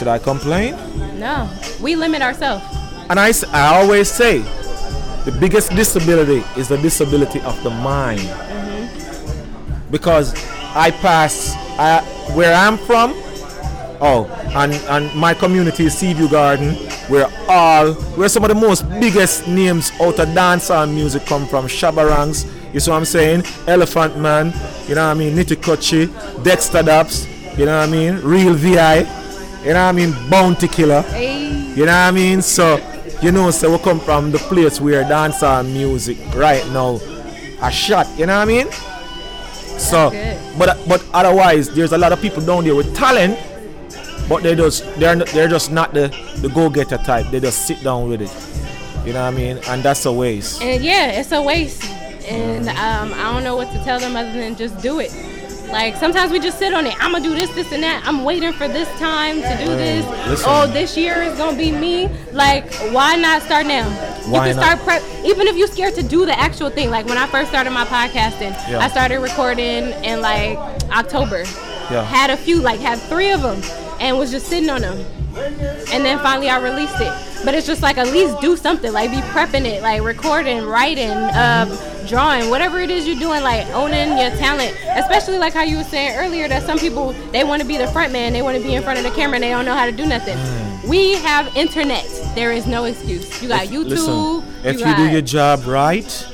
should 0.00 0.08
I 0.08 0.18
complain 0.18 0.72
No. 1.20 1.46
We 1.82 1.94
limit 1.94 2.22
ourselves. 2.22 2.64
and 3.10 3.20
I, 3.20 3.32
I 3.52 3.76
always 3.76 4.10
say 4.10 4.38
the 5.26 5.36
biggest 5.38 5.76
disability 5.76 6.42
is 6.58 6.68
the 6.68 6.78
disability 6.78 7.40
of 7.42 7.62
the 7.62 7.68
mind. 7.68 8.20
Mm-hmm. 8.20 9.90
Because 9.90 10.32
I 10.74 10.90
pass 10.90 11.52
I, 11.78 12.00
where 12.34 12.54
I'm 12.54 12.78
from, 12.78 13.12
oh, 14.00 14.24
and, 14.56 14.72
and 14.72 15.14
my 15.14 15.34
community 15.34 15.84
is 15.84 15.94
Seaview 15.98 16.28
Garden, 16.30 16.74
where 17.12 17.26
all, 17.48 17.92
where 18.16 18.30
some 18.30 18.42
of 18.44 18.48
the 18.48 18.54
most 18.54 18.88
biggest 18.98 19.46
names 19.46 19.92
out 20.00 20.18
of 20.18 20.28
dancehall 20.28 20.90
music 20.90 21.26
come 21.26 21.46
from. 21.46 21.66
Shabba 21.66 22.08
Ranks, 22.08 22.46
you 22.72 22.80
see 22.80 22.90
what 22.90 22.96
I'm 22.96 23.04
saying? 23.04 23.42
Elephant 23.66 24.16
Man, 24.18 24.46
you 24.88 24.94
know 24.94 25.04
what 25.06 25.16
I 25.16 25.20
mean? 25.20 25.36
Nitty 25.36 25.56
Kutchie, 25.56 26.06
Dexta 26.42 26.82
Daps, 26.82 27.26
you 27.58 27.66
know 27.66 27.78
what 27.78 27.88
I 27.88 27.92
mean? 27.92 28.20
Real 28.22 28.54
VI, 28.54 29.04
you 29.62 29.74
know 29.74 29.84
what 29.84 29.88
I 29.88 29.92
mean? 29.92 30.30
Bounty 30.30 30.68
Killer. 30.68 31.02
Hey. 31.02 31.50
You 31.74 31.86
know 31.86 31.92
what 31.92 32.08
I 32.08 32.10
mean? 32.10 32.42
So, 32.42 32.78
you 33.22 33.30
know, 33.30 33.50
so 33.50 33.70
we 33.70 33.78
come 33.82 34.00
from 34.00 34.30
the 34.30 34.38
place 34.38 34.80
where 34.80 35.02
dance 35.02 35.40
dancehall 35.40 35.70
music 35.70 36.18
right 36.34 36.66
now 36.68 36.98
are 37.60 37.70
shot. 37.70 38.06
You 38.18 38.26
know 38.26 38.38
what 38.38 38.48
I 38.48 38.52
mean? 38.52 38.70
So, 39.78 40.10
but 40.58 40.78
but 40.88 41.04
otherwise, 41.12 41.68
there's 41.70 41.92
a 41.92 41.98
lot 41.98 42.12
of 42.12 42.20
people 42.20 42.44
down 42.44 42.64
there 42.64 42.74
with 42.74 42.94
talent, 42.94 43.38
but 44.28 44.42
they 44.42 44.54
just 44.54 44.84
they're 44.96 45.16
not, 45.16 45.28
they're 45.28 45.48
just 45.48 45.70
not 45.70 45.94
the 45.94 46.08
the 46.42 46.48
go-getter 46.48 46.98
type. 46.98 47.26
They 47.30 47.40
just 47.40 47.66
sit 47.66 47.82
down 47.82 48.08
with 48.08 48.22
it. 48.22 48.32
You 49.06 49.14
know 49.14 49.24
what 49.24 49.34
I 49.34 49.36
mean? 49.36 49.58
And 49.68 49.82
that's 49.82 50.04
a 50.06 50.12
waste. 50.12 50.60
And 50.60 50.84
yeah, 50.84 51.20
it's 51.20 51.32
a 51.32 51.40
waste. 51.40 51.84
And 52.28 52.68
um, 52.68 53.12
I 53.14 53.32
don't 53.32 53.42
know 53.42 53.56
what 53.56 53.72
to 53.72 53.82
tell 53.84 53.98
them 53.98 54.16
other 54.16 54.32
than 54.32 54.54
just 54.56 54.80
do 54.82 55.00
it. 55.00 55.10
Like 55.72 55.96
sometimes 55.96 56.32
we 56.32 56.40
just 56.40 56.58
sit 56.58 56.74
on 56.74 56.86
it. 56.86 56.94
I'm 57.02 57.12
gonna 57.12 57.22
do 57.24 57.34
this, 57.34 57.50
this, 57.54 57.70
and 57.72 57.82
that. 57.82 58.02
I'm 58.04 58.24
waiting 58.24 58.52
for 58.52 58.66
this 58.68 58.88
time 58.98 59.36
to 59.36 59.56
do 59.64 59.66
this. 59.76 60.04
listen. 60.28 60.46
Oh, 60.48 60.66
this 60.66 60.96
year 60.96 61.22
is 61.22 61.36
gonna 61.38 61.56
be 61.56 61.70
me. 61.70 62.08
Like, 62.32 62.72
why 62.92 63.16
not 63.16 63.42
start 63.42 63.66
now? 63.66 63.88
Why 64.26 64.48
you 64.48 64.52
can 64.52 64.56
not? 64.56 64.78
start 64.78 64.78
prep, 64.80 65.02
even 65.24 65.46
if 65.46 65.56
you're 65.56 65.68
scared 65.68 65.94
to 65.94 66.02
do 66.02 66.26
the 66.26 66.38
actual 66.38 66.70
thing. 66.70 66.90
Like 66.90 67.06
when 67.06 67.18
I 67.18 67.26
first 67.26 67.50
started 67.50 67.70
my 67.70 67.84
podcasting, 67.84 68.50
Yeah. 68.68 68.78
I 68.80 68.88
started 68.88 69.20
recording 69.20 69.92
in 70.04 70.20
like 70.20 70.58
October. 70.90 71.44
Yeah. 71.90 72.04
Had 72.04 72.30
a 72.30 72.36
few, 72.36 72.60
like 72.60 72.80
had 72.80 72.98
three 72.98 73.30
of 73.30 73.42
them, 73.42 73.62
and 74.00 74.18
was 74.18 74.30
just 74.30 74.46
sitting 74.46 74.70
on 74.70 74.80
them. 74.82 75.04
And 75.36 76.04
then 76.04 76.18
finally 76.18 76.48
I 76.48 76.60
released 76.60 77.00
it. 77.00 77.44
But 77.44 77.54
it's 77.54 77.66
just 77.66 77.82
like 77.82 77.96
at 77.96 78.08
least 78.08 78.40
do 78.40 78.56
something. 78.56 78.92
Like 78.92 79.10
be 79.10 79.18
prepping 79.18 79.64
it, 79.64 79.82
like 79.82 80.02
recording, 80.02 80.64
writing, 80.66 81.10
um, 81.10 81.76
drawing, 82.06 82.50
whatever 82.50 82.78
it 82.80 82.90
is 82.90 83.06
you're 83.06 83.18
doing, 83.18 83.42
like 83.42 83.66
owning 83.68 84.18
your 84.18 84.30
talent. 84.36 84.76
Especially 84.96 85.38
like 85.38 85.52
how 85.52 85.62
you 85.62 85.78
were 85.78 85.84
saying 85.84 86.16
earlier 86.18 86.48
that 86.48 86.62
some 86.64 86.78
people 86.78 87.12
they 87.32 87.44
want 87.44 87.62
to 87.62 87.68
be 87.68 87.76
the 87.78 87.88
front 87.88 88.12
man, 88.12 88.32
they 88.32 88.42
want 88.42 88.56
to 88.56 88.62
be 88.62 88.74
in 88.74 88.82
front 88.82 88.98
of 88.98 89.04
the 89.04 89.10
camera 89.12 89.36
and 89.36 89.44
they 89.44 89.50
don't 89.50 89.64
know 89.64 89.74
how 89.74 89.86
to 89.86 89.92
do 89.92 90.06
nothing. 90.06 90.36
We 90.88 91.14
have 91.16 91.56
internet. 91.56 92.06
There 92.34 92.52
is 92.52 92.66
no 92.66 92.84
excuse. 92.84 93.42
You 93.42 93.48
got 93.48 93.68
YouTube. 93.68 93.88
Listen, 93.88 94.64
if 94.64 94.78
you, 94.78 94.84
got, 94.84 94.96
do 94.96 95.10
your 95.10 95.22
job 95.22 95.64
right, 95.66 96.26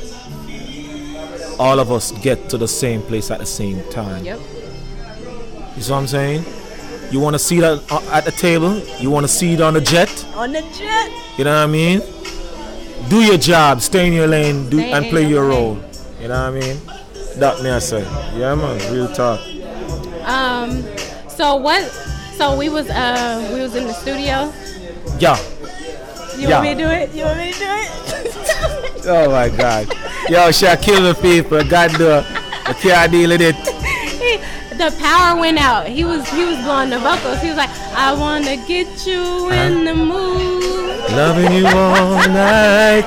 all 1.58 1.78
of 1.78 1.92
us 1.92 2.12
get 2.22 2.48
to 2.50 2.58
the 2.58 2.68
same 2.68 3.02
place 3.02 3.30
at 3.30 3.38
the 3.38 3.46
same 3.46 3.82
time. 3.90 4.24
Yep. 4.24 4.40
You 5.76 5.82
see 5.82 5.92
what 5.92 5.98
I'm 5.98 6.06
saying? 6.06 6.44
You 7.10 7.20
want 7.20 7.34
to 7.34 7.38
see 7.38 7.60
that 7.60 7.82
uh, 7.90 8.00
at 8.12 8.24
the 8.24 8.32
table? 8.32 8.78
You 8.98 9.10
want 9.10 9.24
to 9.24 9.28
see 9.32 9.54
it 9.54 9.60
on 9.60 9.74
the 9.74 9.80
jet? 9.80 10.10
On 10.34 10.52
the 10.52 10.62
jet. 10.76 11.10
You 11.38 11.44
know 11.44 11.54
what 11.54 11.64
I 11.64 11.66
mean? 11.66 12.00
Do 13.08 13.22
your 13.22 13.38
job, 13.38 13.80
stay 13.80 14.06
in 14.08 14.12
your 14.12 14.26
lane, 14.26 14.68
do 14.68 14.80
and 14.80 15.06
play 15.06 15.28
your 15.28 15.46
role. 15.46 15.78
You 16.20 16.28
know 16.28 16.50
what 16.50 16.56
I 16.56 16.60
mean? 16.60 16.80
That 17.36 17.62
me 17.62 17.70
I 17.70 17.78
say. 17.78 18.02
Yeah 18.36 18.54
man, 18.54 18.92
real 18.92 19.08
talk. 19.12 19.40
Um. 20.26 20.82
So 21.28 21.56
what? 21.56 21.84
So 22.36 22.56
we 22.56 22.68
was 22.68 22.88
uh 22.90 23.50
we 23.54 23.60
was 23.60 23.74
in 23.76 23.84
the 23.86 23.92
studio. 23.92 24.52
Yeah. 25.20 25.38
You 26.36 26.48
Yeah. 26.48 26.58
want 26.58 26.62
me 26.64 26.74
to 26.74 26.80
do 26.82 26.90
it? 26.90 27.14
You 27.14 27.24
want 27.24 27.38
me 27.38 27.52
to 27.52 27.58
do 27.58 27.66
it? 27.68 28.92
Oh 29.08 29.30
my 29.30 29.48
god. 29.48 29.86
Yo, 30.28 30.50
she 30.50 30.66
a 30.66 30.76
kill 30.76 31.00
the 31.04 31.14
people. 31.22 31.62
God 31.62 31.92
do. 31.96 32.10
I 32.10 32.72
can't 32.72 33.12
deal 33.12 33.30
with 33.30 33.40
it. 33.40 33.54
The 34.78 34.94
power 35.00 35.38
went 35.40 35.58
out. 35.58 35.86
He 35.88 36.04
was 36.04 36.28
he 36.30 36.44
was 36.44 36.56
blowing 36.64 36.90
the 36.90 36.98
vocals. 36.98 37.40
He 37.40 37.48
was 37.48 37.56
like, 37.56 37.70
I 37.94 38.12
wanna 38.12 38.56
get 38.66 39.06
you 39.06 39.50
in 39.50 39.84
the 39.84 39.94
mood. 39.94 40.62
Loving 41.12 41.52
you 41.52 41.66
all 41.66 42.18
night. 42.28 43.06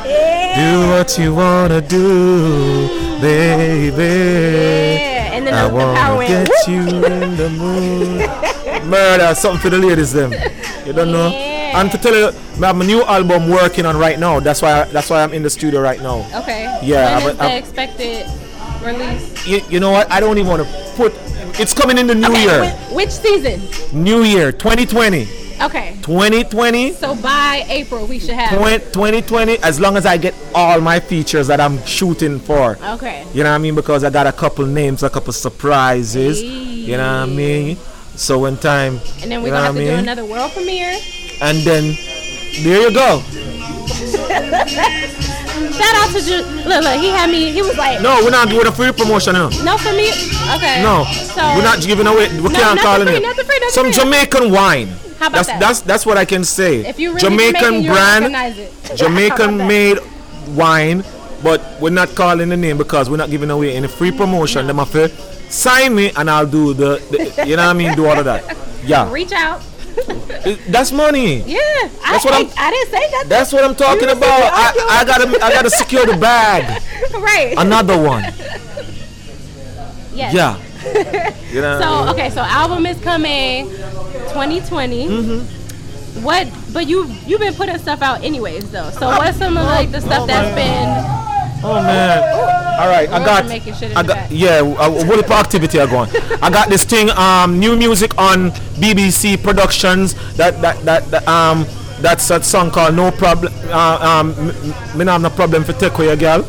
Do 0.55 0.89
what 0.89 1.17
you 1.17 1.33
wanna 1.35 1.81
do, 1.81 2.87
baby. 3.21 4.03
Yeah. 4.03 5.33
And 5.35 5.47
then 5.47 5.53
I 5.53 5.67
the, 5.67 5.69
the 5.69 5.79
power 5.93 6.15
wanna 6.15 6.17
went. 6.17 6.29
get 6.29 6.49
whoop. 6.49 6.67
you 6.67 7.05
in 7.05 7.37
the 7.37 7.49
mood. 7.49 8.85
Murder, 8.85 9.35
something 9.35 9.61
for 9.61 9.69
the 9.69 9.77
ladies 9.77 10.11
them. 10.13 10.31
You 10.85 10.93
don't 10.93 11.11
know. 11.11 11.29
Yeah. 11.29 11.79
And 11.79 11.91
to 11.91 11.97
tell 11.99 12.15
you, 12.15 12.27
I 12.63 12.67
have 12.67 12.79
a 12.79 12.83
new 12.83 13.03
album 13.03 13.49
working 13.49 13.85
on 13.85 13.95
right 13.97 14.17
now. 14.19 14.39
That's 14.39 14.61
why 14.61 14.85
that's 14.85 15.09
why 15.09 15.21
I'm 15.23 15.33
in 15.33 15.43
the 15.43 15.49
studio 15.49 15.81
right 15.81 16.01
now. 16.01 16.25
Okay. 16.41 16.63
Yeah, 16.81 17.17
When 17.17 17.23
but 17.23 17.31
is 17.33 17.37
the 17.37 17.43
I'm- 17.43 17.57
expected 17.63 18.25
release? 18.83 19.47
You, 19.47 19.61
you 19.69 19.79
know 19.79 19.91
what? 19.91 20.11
I 20.11 20.19
don't 20.19 20.37
even 20.37 20.49
want 20.49 20.63
to 20.67 20.93
put. 20.95 21.13
It's 21.59 21.73
coming 21.73 21.97
in 21.97 22.07
the 22.07 22.15
new 22.15 22.27
Okay, 22.29 22.43
year. 22.43 22.61
whi- 22.63 22.95
which 22.95 23.11
season? 23.11 23.61
New 23.91 24.23
year, 24.23 24.51
2020. 24.51 25.27
Okay. 25.61 25.97
2020. 26.03 26.93
So 26.93 27.15
by 27.15 27.65
April 27.67 28.05
we 28.05 28.17
should 28.19 28.29
have. 28.35 28.57
20, 28.57 28.79
2020. 28.93 29.57
As 29.59 29.77
long 29.79 29.97
as 29.97 30.05
I 30.05 30.15
get 30.17 30.33
all 30.55 30.79
my 30.79 31.01
features 31.01 31.47
that 31.47 31.59
I'm 31.59 31.83
shooting 31.85 32.39
for. 32.39 32.77
Okay. 32.81 33.25
You 33.33 33.43
know 33.43 33.49
what 33.49 33.55
I 33.55 33.59
mean? 33.59 33.75
Because 33.75 34.05
I 34.05 34.09
got 34.09 34.25
a 34.25 34.31
couple 34.31 34.65
names, 34.65 35.03
a 35.03 35.09
couple 35.09 35.33
surprises. 35.33 36.41
You 36.41 36.95
know 36.95 37.03
what 37.03 37.29
I 37.29 37.33
mean? 37.33 37.75
So 38.15 38.39
when 38.39 38.55
time. 38.55 38.99
And 39.21 39.29
then 39.29 39.41
we're 39.41 39.47
you 39.49 39.53
know 39.53 39.59
gonna 39.59 39.65
have 39.65 39.75
to 39.75 39.81
I 39.81 39.95
do 39.95 39.99
another 39.99 40.25
world 40.25 40.51
premiere. 40.53 40.97
And 41.41 41.57
then 41.59 41.97
there 42.63 42.81
you 42.87 42.93
go. 42.93 43.21
Shout 45.73 45.95
out 45.95 46.09
to 46.15 46.21
Ju- 46.21 46.45
look, 46.69 46.83
look, 46.83 46.99
he 46.99 47.09
had 47.09 47.29
me. 47.29 47.51
He 47.51 47.61
was 47.61 47.77
like, 47.77 48.01
No, 48.01 48.21
we're 48.23 48.31
not 48.31 48.49
doing 48.49 48.67
a 48.67 48.71
free 48.71 48.91
promotion 48.91 49.33
now. 49.33 49.49
no 49.63 49.77
for 49.77 49.91
me. 49.93 50.09
Okay. 50.55 50.81
No, 50.81 51.05
So 51.11 51.41
we're 51.55 51.63
not 51.63 51.81
giving 51.81 52.07
away. 52.07 52.29
We 52.39 52.49
No, 52.49 52.59
can't 52.59 52.79
call 52.79 52.99
free, 53.03 53.15
it. 53.15 53.23
nothing 53.23 53.45
free, 53.45 53.59
nothing 53.59 53.69
Some 53.69 53.85
free. 53.91 53.93
Jamaican 53.93 54.51
wine. 54.51 54.87
How 55.19 55.27
about 55.27 55.31
that's 55.35 55.47
that? 55.49 55.59
that's 55.59 55.79
that's 55.81 56.05
what 56.05 56.17
I 56.17 56.25
can 56.25 56.43
say. 56.45 56.85
If 56.87 56.97
you 56.99 57.09
really 57.09 57.21
Jamaican 57.21 57.83
Jamaican, 57.83 58.31
brand, 58.31 58.57
it. 58.57 58.71
Jamaican 58.95 59.57
made 59.57 59.97
wine, 60.55 61.03
but 61.43 61.61
we're 61.81 61.89
not 61.89 62.15
calling 62.15 62.47
the 62.49 62.57
name 62.57 62.77
because 62.77 63.09
we're 63.09 63.17
not 63.17 63.29
giving 63.29 63.49
away 63.51 63.75
any 63.75 63.87
free 63.89 64.11
promotion. 64.11 64.65
Them 64.67 64.77
have 64.77 64.91
to 64.93 65.09
sign 65.51 65.93
me 65.95 66.11
and 66.15 66.29
I'll 66.29 66.45
do 66.47 66.73
the, 66.73 67.01
the 67.11 67.45
you 67.47 67.55
know 67.57 67.63
what 67.67 67.75
I 67.75 67.77
mean, 67.77 67.95
do 67.95 68.05
all 68.07 68.17
of 68.17 68.25
that. 68.25 68.55
Yeah, 68.85 69.11
Reach 69.11 69.33
out. 69.33 69.61
That's 70.69 70.91
money. 70.91 71.41
Yeah. 71.43 71.59
That's 71.83 72.25
I, 72.25 72.29
what 72.29 72.33
I, 72.33 72.37
I'm- 72.37 72.51
I 72.57 72.71
didn't 72.71 72.91
say 72.91 73.11
nothing. 73.11 73.29
That's 73.29 73.51
what 73.53 73.63
I'm 73.63 73.75
talking 73.75 74.09
about. 74.09 74.51
I, 74.53 74.73
I 75.01 75.05
gotta 75.05 75.27
I 75.43 75.51
gotta 75.51 75.69
secure 75.69 76.05
the 76.05 76.17
bag. 76.17 76.81
right. 77.19 77.55
Another 77.57 77.97
one. 78.01 78.23
yes. 80.13 80.33
Yeah. 80.33 80.57
You 81.51 81.61
know 81.61 81.77
what 81.77 81.81
I 81.83 81.85
So 81.85 81.99
mean? 82.05 82.09
okay, 82.13 82.29
so 82.29 82.41
album 82.41 82.85
is 82.85 82.99
coming 83.01 83.67
2020. 83.69 85.07
Mm-hmm. 85.07 86.23
What? 86.23 86.47
But 86.73 86.87
you 86.87 87.05
you've 87.25 87.39
been 87.41 87.53
putting 87.53 87.77
stuff 87.77 88.01
out 88.01 88.23
anyways 88.23 88.71
though. 88.71 88.89
So 88.91 89.07
what's 89.07 89.37
some 89.37 89.57
of 89.57 89.65
like 89.65 89.91
the 89.91 90.01
stuff 90.01 90.25
that's 90.27 90.55
been? 90.55 91.28
Oh 91.61 91.81
man! 91.83 92.79
All 92.79 92.87
right, 92.87 93.09
I 93.09 93.19
got, 93.25 93.47
making 93.47 93.73
shit 93.73 93.91
in 93.91 93.97
I 93.97 94.03
got, 94.03 94.31
yeah. 94.31 94.61
Uh, 94.61 95.03
what 95.03 95.25
the 95.25 95.33
activity 95.33 95.79
are 95.79 95.87
going? 95.87 96.09
I 96.41 96.49
got 96.49 96.69
this 96.69 96.85
thing, 96.85 97.09
um, 97.11 97.59
new 97.59 97.75
music 97.75 98.17
on 98.17 98.51
BBC 98.79 99.43
Productions. 99.43 100.13
That 100.35 100.61
that 100.61 100.79
that, 100.85 101.11
that 101.11 101.27
um, 101.27 101.65
that's 101.99 102.29
a 102.29 102.41
song 102.41 102.71
called 102.71 102.95
No 102.95 103.11
Problem. 103.11 103.51
Uh, 103.67 104.23
um, 104.23 104.47
me 104.97 105.03
not 105.03 105.13
have 105.13 105.21
no 105.21 105.29
problem 105.29 105.65
for 105.65 105.73
take 105.73 105.93
away 105.95 106.07
a 106.09 106.15
girl. 106.15 106.39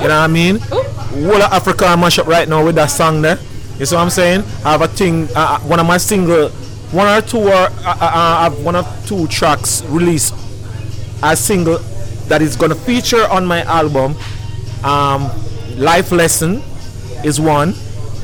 You 0.00 0.08
know 0.08 0.18
what 0.18 0.24
I 0.24 0.26
mean? 0.26 0.58
Whole 0.58 1.36
of 1.36 1.52
Africa 1.52 1.86
I 1.86 1.96
mash 1.96 2.18
up 2.18 2.26
right 2.26 2.48
now 2.48 2.64
with 2.64 2.74
that 2.74 2.86
song 2.90 3.22
there. 3.22 3.38
You 3.78 3.86
see 3.86 3.94
what 3.94 4.02
I'm 4.02 4.10
saying? 4.10 4.40
I 4.64 4.72
have 4.72 4.82
a 4.82 4.88
thing, 4.88 5.28
uh, 5.36 5.36
uh, 5.36 5.60
one 5.60 5.78
of 5.78 5.86
my 5.86 5.98
single 5.98 6.48
one 6.90 7.06
or 7.06 7.22
two 7.22 7.38
or 7.38 7.52
uh, 7.52 7.68
uh, 7.86 8.42
have 8.42 8.64
one 8.64 8.76
or 8.76 8.84
two 9.06 9.26
tracks 9.28 9.82
released 9.84 10.34
as 11.22 11.38
single 11.42 11.78
that 12.28 12.42
is 12.42 12.56
gonna 12.56 12.74
feature 12.74 13.26
on 13.28 13.44
my 13.46 13.62
album. 13.64 14.16
Um, 14.84 15.30
Life 15.76 16.12
Lesson 16.12 16.62
is 17.24 17.40
one, 17.40 17.74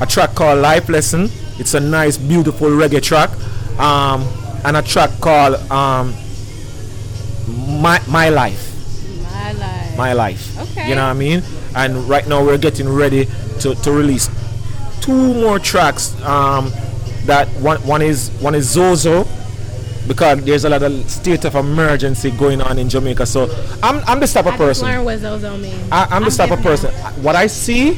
a 0.01 0.05
track 0.05 0.35
called 0.35 0.59
Life 0.59 0.89
Lesson. 0.89 1.29
It's 1.57 1.73
a 1.73 1.79
nice, 1.79 2.17
beautiful 2.17 2.69
reggae 2.69 3.01
track, 3.01 3.29
um, 3.79 4.27
and 4.63 4.77
a 4.77 4.81
track 4.81 5.09
called 5.19 5.55
um, 5.71 6.13
My 7.81 8.01
My 8.07 8.29
Life. 8.29 8.65
My 9.23 9.51
life. 9.53 9.97
My 9.97 10.13
Life. 10.13 10.59
Okay. 10.71 10.89
You 10.89 10.95
know 10.95 11.03
what 11.03 11.11
I 11.11 11.13
mean? 11.13 11.43
And 11.75 12.09
right 12.09 12.27
now 12.27 12.43
we're 12.43 12.57
getting 12.57 12.89
ready 12.89 13.27
to, 13.59 13.75
to 13.75 13.91
release 13.91 14.29
two 15.01 15.33
more 15.33 15.59
tracks. 15.59 16.19
Um, 16.23 16.71
that 17.25 17.47
one 17.61 17.77
one 17.85 18.01
is 18.01 18.29
one 18.41 18.55
is 18.55 18.69
Zozo 18.69 19.25
because 20.09 20.43
there's 20.43 20.65
a 20.65 20.69
lot 20.69 20.81
of 20.81 21.09
state 21.09 21.45
of 21.45 21.53
emergency 21.53 22.31
going 22.31 22.61
on 22.61 22.79
in 22.79 22.89
Jamaica. 22.89 23.27
So 23.27 23.47
I'm 23.83 24.03
I'm 24.07 24.19
this 24.19 24.33
type 24.33 24.47
of 24.47 24.55
I 24.55 24.57
person. 24.57 24.87
learned 24.87 25.05
what 25.05 25.19
Zozo 25.19 25.55
means. 25.57 25.87
I, 25.91 26.07
I'm 26.09 26.23
this 26.23 26.35
type 26.35 26.49
of 26.51 26.59
person. 26.61 26.91
What 27.21 27.35
I 27.35 27.45
see 27.45 27.89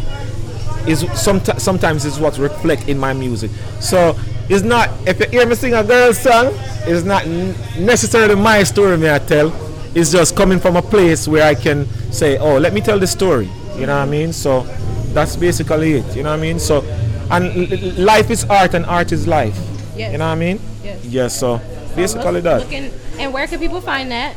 is 0.86 1.04
somet- 1.06 1.60
sometimes 1.60 2.04
is 2.04 2.20
what 2.20 2.38
reflect 2.38 2.90
in 2.90 3.00
my 3.00 3.14
music. 3.14 3.50
So 3.80 4.20
it's 4.50 4.62
not 4.64 4.90
if 5.08 5.22
you 5.22 5.28
hear 5.28 5.46
me 5.48 5.56
sing 5.56 5.74
a 5.74 5.84
girl 5.86 6.14
song, 6.14 6.48
it's 6.86 7.06
not 7.06 7.26
necessarily 7.80 8.36
my 8.36 8.64
story 8.64 8.98
me 8.98 9.10
I 9.10 9.20
tell. 9.20 9.54
It's 9.96 10.12
just 10.12 10.36
coming 10.36 10.60
from 10.60 10.76
a 10.76 10.82
place 10.82 11.30
where 11.30 11.48
I 11.48 11.56
can 11.56 11.86
say, 12.12 12.38
oh, 12.38 12.58
let 12.58 12.74
me 12.74 12.82
tell 12.82 13.00
the 13.00 13.08
story. 13.08 13.50
You 13.78 13.86
know 13.86 13.98
what 13.98 14.08
I 14.08 14.12
mean? 14.12 14.34
So 14.34 14.64
that's 15.14 15.38
basically 15.38 15.94
it. 15.94 16.16
You 16.16 16.24
know 16.24 16.32
what 16.32 16.40
I 16.40 16.42
mean? 16.42 16.60
So 16.60 16.82
and 17.32 17.98
life 17.98 18.30
is 18.30 18.44
art 18.46 18.74
and 18.74 18.86
art 18.86 19.14
is 19.14 19.28
life. 19.30 19.58
Yes. 19.96 20.12
You 20.12 20.18
know 20.18 20.26
what 20.28 20.34
I 20.34 20.36
mean? 20.36 20.60
Yes. 20.84 21.06
Yes. 21.06 21.40
So 21.40 21.62
basically 21.96 22.42
that. 22.42 22.62
Looking, 22.62 22.92
and 23.20 23.34
where 23.34 23.48
can 23.48 23.60
people 23.60 23.82
find 23.82 24.12
that? 24.12 24.36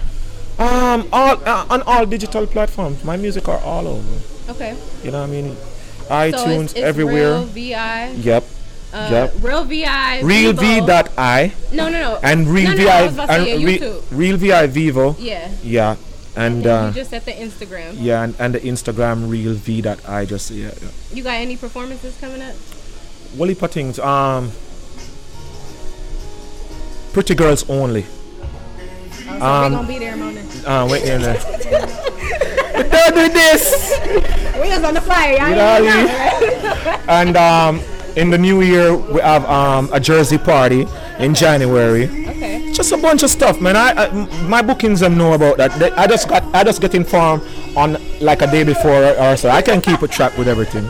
Um, 0.58 1.08
all 1.12 1.42
uh, 1.44 1.66
on 1.68 1.82
all 1.82 2.06
digital 2.06 2.46
platforms. 2.46 3.02
My 3.04 3.16
music 3.16 3.48
are 3.48 3.58
all 3.58 3.86
over. 3.88 4.18
Okay. 4.50 4.76
You 5.02 5.10
know 5.10 5.20
what 5.20 5.28
I 5.28 5.32
mean? 5.32 5.56
so 5.56 6.10
iTunes 6.10 6.64
it's, 6.64 6.72
it's 6.74 6.82
everywhere. 6.82 7.38
Real 7.40 7.44
VI. 7.44 8.10
Yep. 8.12 8.44
Uh, 8.92 9.08
yep. 9.10 9.34
Real 9.40 9.64
VI. 9.64 10.20
Real. 10.20 10.52
V 10.52 10.80
dot 10.86 11.10
I 11.18 11.52
No, 11.72 11.88
no, 11.88 11.98
no. 11.98 12.18
and 12.22 12.46
Real 12.46 12.70
no, 12.70 12.76
VI 12.76 13.10
no, 13.16 13.22
and 13.24 13.64
Re-. 13.64 14.00
Real 14.12 14.36
VI 14.36 14.66
Vivo. 14.68 15.16
Yeah. 15.18 15.50
Yeah. 15.64 15.96
And 16.36 16.66
And 16.66 16.66
uh, 16.66 16.86
you 16.88 16.94
just 17.02 17.12
at 17.14 17.24
the 17.24 17.32
Instagram. 17.32 17.94
yeah, 17.98 18.22
and, 18.22 18.34
and 18.38 18.54
the 18.54 18.60
Instagram 18.60 19.30
Real 19.30 19.54
V 19.54 19.82
dot 19.82 19.98
I 20.08 20.24
just 20.24 20.50
yeah. 20.50 20.70
yeah. 20.82 20.88
You 21.12 21.22
got 21.22 21.34
any 21.34 21.56
performances 21.56 22.16
coming 22.20 22.42
up? 22.42 22.54
Wally 23.36 23.54
Puttings. 23.54 23.98
Um. 23.98 24.52
Pretty 27.14 27.34
girls 27.34 27.68
only. 27.70 28.04
Oh, 28.04 29.38
so 29.38 29.44
Um, 29.46 29.72
gonna 29.72 29.88
be 29.88 29.98
there, 29.98 30.16
Mona. 30.16 30.40
Uh, 30.66 30.86
wait 30.90 31.04
in 31.04 31.22
there. 31.22 31.34
Don't 32.74 33.14
do 33.14 33.28
this. 33.32 33.92
We 34.60 34.68
was 34.70 34.82
on 34.82 34.94
the 34.94 35.00
flyer. 35.00 35.36
Y'all 35.38 35.50
You 35.50 35.54
know 35.56 35.64
what 35.64 35.82
I 35.82 35.86
know, 35.86 36.90
right? 36.90 37.00
And 37.08 37.36
um, 37.36 37.80
in 38.16 38.30
the 38.30 38.38
new 38.38 38.62
year 38.62 38.94
we 38.96 39.20
have 39.20 39.44
um 39.46 39.88
a 39.92 40.00
Jersey 40.00 40.38
party 40.38 40.86
in 41.18 41.34
January. 41.34 42.04
Okay. 42.30 42.72
just 42.72 42.90
a 42.92 42.96
bunch 42.96 43.22
of 43.22 43.30
stuff, 43.30 43.60
man. 43.60 43.76
I, 43.76 43.90
I 44.06 44.10
my 44.48 44.62
bookings 44.62 45.00
them 45.00 45.16
know 45.16 45.34
about 45.34 45.56
that. 45.58 45.78
They- 45.78 45.92
I 45.92 46.06
just 46.08 46.28
got 46.28 46.42
I 46.54 46.64
just 46.64 46.80
get 46.80 46.94
informed 46.94 47.42
on 47.76 47.96
like 48.20 48.42
a 48.42 48.46
day 48.48 48.64
before 48.64 49.04
or, 49.22 49.36
so. 49.36 49.50
I 49.50 49.62
can 49.62 49.80
keep 49.80 50.02
a 50.02 50.08
track 50.08 50.36
with 50.36 50.48
everything. 50.48 50.84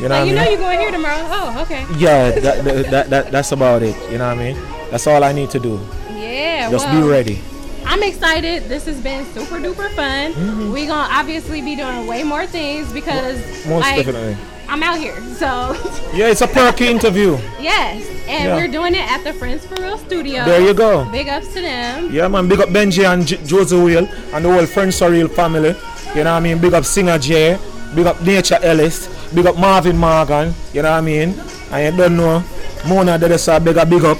You 0.00 0.08
know 0.08 0.20
what 0.20 0.28
you 0.28 0.34
I 0.34 0.36
know 0.36 0.40
mean? 0.42 0.50
you're 0.52 0.58
going 0.60 0.78
here 0.80 0.90
tomorrow. 0.92 1.24
Oh, 1.36 1.62
okay. 1.62 1.84
yeah, 1.96 2.30
that, 2.30 2.64
that, 2.64 2.90
that, 2.90 3.10
that 3.10 3.30
that's 3.32 3.52
about 3.52 3.82
it. 3.82 3.96
You 4.10 4.18
know 4.18 4.28
what 4.28 4.38
I 4.38 4.52
mean? 4.52 4.56
That's 4.94 5.08
all 5.08 5.24
I 5.24 5.32
need 5.32 5.50
to 5.50 5.58
do. 5.58 5.80
Yeah. 6.14 6.70
Just 6.70 6.86
well, 6.86 7.02
be 7.02 7.08
ready. 7.10 7.40
I'm 7.84 8.04
excited. 8.04 8.62
This 8.68 8.86
has 8.86 9.00
been 9.00 9.24
super 9.34 9.56
duper 9.56 9.90
fun. 9.96 10.32
Mm-hmm. 10.34 10.72
we 10.72 10.86
gonna 10.86 11.08
obviously 11.12 11.60
be 11.60 11.74
doing 11.74 12.06
way 12.06 12.22
more 12.22 12.46
things 12.46 12.92
because 12.92 13.36
Most 13.66 13.82
like, 13.82 13.96
definitely. 13.96 14.36
I'm 14.68 14.84
out 14.84 14.98
here. 14.98 15.20
So 15.34 15.46
Yeah, 16.14 16.28
it's 16.28 16.42
a 16.42 16.46
perky 16.46 16.86
interview. 16.86 17.32
yes, 17.58 18.06
and 18.28 18.44
Yeah. 18.44 18.54
we're 18.54 18.68
doing 18.70 18.94
it 18.94 19.02
at 19.10 19.24
the 19.24 19.32
Friends 19.32 19.66
for 19.66 19.74
Real 19.82 19.98
studio. 19.98 20.44
There 20.44 20.60
you 20.60 20.72
go. 20.74 21.10
Big 21.10 21.26
ups 21.26 21.48
to 21.54 21.60
them. 21.60 22.12
Yeah, 22.12 22.28
man. 22.28 22.46
Big 22.46 22.60
up 22.60 22.68
Benji 22.68 23.04
and 23.04 23.26
J- 23.26 23.38
Josey 23.38 23.74
Wales 23.84 24.08
and 24.32 24.44
the 24.44 24.52
whole 24.52 24.64
Friends 24.64 24.96
for 24.96 25.10
Real 25.10 25.26
family. 25.26 25.74
You 26.14 26.22
know 26.22 26.30
what 26.34 26.38
I 26.38 26.40
mean? 26.40 26.58
Big 26.60 26.72
up 26.72 26.84
Singer 26.84 27.18
J. 27.18 27.58
Big 27.96 28.06
up 28.06 28.22
Nature 28.22 28.60
Ellis. 28.62 29.08
Big 29.34 29.44
up 29.44 29.58
Marvin 29.58 29.98
Morgan. 29.98 30.54
You 30.72 30.82
know 30.82 30.92
what 30.92 30.98
I 30.98 31.00
mean? 31.00 31.34
And 31.72 31.96
you 31.96 32.00
don't 32.00 32.16
know, 32.16 32.44
Mona 32.86 33.18
did 33.18 33.32
this, 33.32 33.46
big 33.58 33.76
up, 33.76 33.90
big 33.90 34.04
up. 34.04 34.18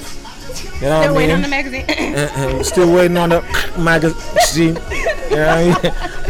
You 0.81 0.89
know 0.89 0.99
They're 0.99 0.99
what 0.99 1.07
I 1.09 1.11
waiting 1.13 1.27
mean? 1.27 1.35
on 1.35 1.41
the 1.41 1.47
magazine. 1.47 1.85
Uh, 1.89 2.63
still 2.71 2.93
waiting 2.93 3.17
on 3.17 3.29
the 3.29 3.41
magazine. 3.77 4.75
Yeah, 5.31 5.73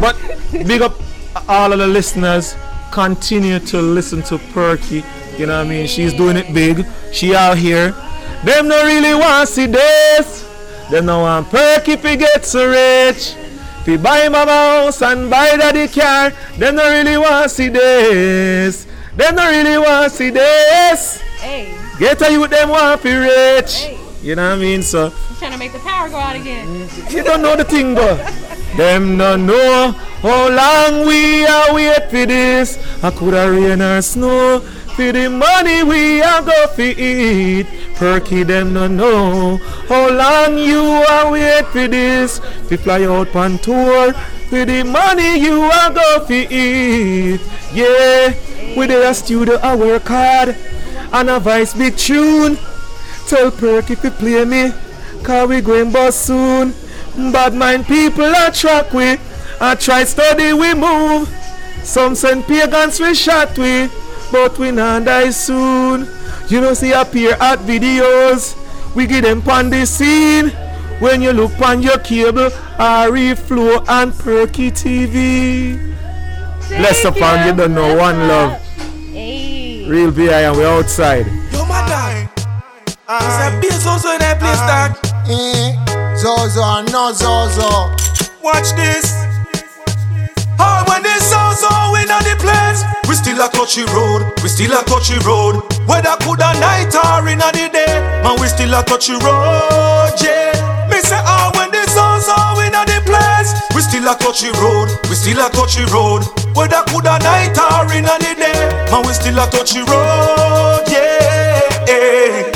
but 0.00 0.16
big 0.52 0.82
up 0.82 0.94
all 1.48 1.72
of 1.72 1.78
the 1.78 1.86
listeners. 1.86 2.54
Continue 2.92 3.58
to 3.58 3.80
listen 3.82 4.22
to 4.24 4.38
Perky. 4.54 5.02
You 5.36 5.46
know 5.46 5.58
what 5.58 5.66
I 5.66 5.68
mean? 5.68 5.86
She's 5.86 6.14
doing 6.14 6.36
it 6.36 6.54
big. 6.54 6.86
She 7.12 7.34
out 7.34 7.58
here. 7.58 7.90
Them 8.44 8.68
no 8.68 8.84
really 8.84 9.14
want 9.14 9.48
see 9.48 9.66
this. 9.66 10.44
Them 10.90 11.06
no 11.06 11.20
want 11.20 11.50
Perky 11.50 11.96
fi 11.96 12.16
get 12.16 12.44
so 12.46 12.66
rich. 12.68 13.34
Fi 13.84 13.96
buy 13.96 14.28
mama 14.28 14.50
house 14.52 15.02
and 15.02 15.28
buy 15.28 15.56
daddy 15.56 15.88
car. 15.88 16.30
Them 16.58 16.76
no 16.76 16.88
really 16.88 17.18
want 17.18 17.50
see 17.50 17.68
this. 17.68 18.86
Them 19.16 19.34
no 19.34 19.48
really 19.50 19.76
want 19.78 20.12
see 20.12 20.30
this. 20.30 21.20
hey, 21.40 21.76
Get 21.98 22.22
a 22.22 22.30
youth 22.32 22.50
them 22.50 22.68
want 22.70 23.00
fi 23.00 23.14
rich. 23.16 23.74
Hey. 23.82 23.95
You 24.26 24.34
know 24.34 24.50
what 24.50 24.58
I 24.58 24.60
mean? 24.60 24.82
So 24.82 25.12
I'm 25.30 25.36
trying 25.36 25.52
to 25.52 25.58
make 25.58 25.72
the 25.72 25.78
power 25.78 26.08
go 26.08 26.16
out 26.16 26.34
again. 26.34 26.88
you 27.10 27.22
don't 27.22 27.42
know 27.42 27.54
the 27.54 27.62
thing, 27.62 27.94
but 27.94 28.16
them 28.76 29.16
no 29.16 29.36
know 29.36 29.92
how 30.20 30.48
long 30.50 31.06
we 31.06 31.46
are 31.46 31.72
wait 31.72 32.10
for 32.10 32.26
this. 32.26 32.76
I 33.04 33.12
coulda 33.12 33.48
rain 33.48 33.80
or 33.80 34.02
snow 34.02 34.58
for 34.96 35.12
the 35.12 35.28
money 35.30 35.84
we 35.84 36.22
are 36.22 36.42
go 36.42 36.66
fi 36.74 36.90
eat. 36.98 37.68
Perky 37.94 38.42
them 38.42 38.72
no 38.72 38.88
know 38.88 39.58
how 39.88 40.10
long 40.10 40.58
you 40.58 40.82
are 40.82 41.30
wait 41.30 41.64
for 41.66 41.86
this. 41.86 42.40
Fi 42.68 42.76
fly 42.78 43.04
out 43.04 43.36
on 43.36 43.58
tour 43.58 44.12
for 44.50 44.64
the 44.64 44.82
money 44.82 45.38
you 45.38 45.62
are 45.62 45.92
go 45.92 46.26
fi 46.26 46.48
eat. 46.50 47.40
Yeah, 47.72 48.34
we 48.76 48.92
a 48.92 49.14
studio 49.14 49.54
I 49.62 49.76
work 49.76 50.08
hard 50.08 50.56
and 51.12 51.30
a 51.30 51.38
vice 51.38 51.74
big 51.74 51.96
tune. 51.96 52.58
Tell 53.28 53.50
Perk 53.50 53.90
if 53.90 54.04
you 54.04 54.10
play 54.10 54.44
me, 54.44 54.72
cause 55.24 55.48
we 55.48 55.60
going 55.60 55.90
bust 55.90 56.26
soon. 56.26 56.72
Bad 57.32 57.54
mind 57.54 57.86
people 57.86 58.24
are 58.24 58.52
track 58.52 58.92
we, 58.92 59.16
I 59.60 59.74
try 59.74 60.04
study 60.04 60.52
we 60.52 60.74
move. 60.74 61.28
Some 61.82 62.14
send 62.14 62.44
pagans 62.46 63.00
we 63.00 63.14
shot 63.14 63.58
we, 63.58 63.88
but 64.30 64.56
we 64.58 64.70
not 64.70 65.06
die 65.06 65.30
soon. 65.30 66.06
You 66.48 66.60
know 66.60 66.74
see 66.74 66.92
appear 66.92 67.32
at 67.40 67.58
videos, 67.60 68.54
we 68.94 69.06
get 69.08 69.22
them 69.22 69.42
on 69.48 69.70
the 69.70 69.86
scene. 69.86 70.50
When 71.00 71.20
you 71.20 71.32
look 71.32 71.60
on 71.60 71.82
your 71.82 71.98
cable, 71.98 72.50
Ari 72.78 73.34
Flow 73.34 73.82
and 73.88 74.14
Perky 74.16 74.70
TV. 74.70 75.94
Bless 76.68 77.02
Thank 77.02 77.16
upon 77.16 77.46
you, 77.46 77.54
don't 77.54 77.74
know 77.74 77.96
one 77.96 78.28
love. 78.28 78.52
Hey. 79.12 79.84
Real 79.88 80.10
VI 80.12 80.42
and 80.42 80.56
we 80.56 80.64
outside. 80.64 81.26
It's 83.08 83.38
a 83.38 83.54
bass 83.62 83.86
also 83.86 84.10
in 84.10 84.18
that 84.18 84.42
place 84.42 84.58
that. 84.66 84.98
Eh, 85.30 85.78
Zozo, 86.18 86.82
no 86.90 87.14
Zozo. 87.14 87.94
Watch 88.42 88.74
this. 88.74 89.14
Oh, 90.58 90.82
when 90.90 91.06
this 91.06 91.22
sound 91.22 91.54
so 91.54 91.70
in 92.02 92.10
the 92.10 92.34
place, 92.42 92.82
we 93.06 93.14
still 93.14 93.38
a 93.38 93.46
touchy 93.46 93.86
road, 93.94 94.26
we 94.42 94.50
still 94.50 94.74
a 94.74 94.82
touchy 94.90 95.14
road. 95.22 95.62
Whether 95.86 96.18
could 96.26 96.42
a 96.42 96.50
night 96.58 96.90
or 96.98 97.22
in 97.30 97.38
the 97.38 97.70
day, 97.70 97.94
man, 98.26 98.42
we 98.42 98.50
still 98.50 98.74
a 98.74 98.82
touchy 98.82 99.14
road, 99.22 100.10
yeah. 100.18 100.50
Me 100.90 100.98
say, 100.98 101.22
oh, 101.22 101.54
when 101.54 101.70
this 101.70 101.94
sound 101.94 102.26
so 102.26 102.34
in 102.58 102.74
the 102.74 102.98
place, 103.06 103.54
we 103.70 103.86
still 103.86 104.10
a 104.10 104.18
touchy 104.18 104.50
road, 104.58 104.90
we 105.06 105.14
still 105.14 105.38
a 105.38 105.46
touchy 105.54 105.86
road. 105.94 106.26
Whether 106.58 106.82
could 106.90 107.06
a 107.06 107.22
night 107.22 107.54
or 107.54 107.86
in 107.94 108.02
the 108.02 108.34
day, 108.34 108.66
man, 108.90 109.06
we 109.06 109.14
still 109.14 109.38
a 109.38 109.46
touchy 109.46 109.86
road, 109.86 110.82
yeah. 110.90 112.55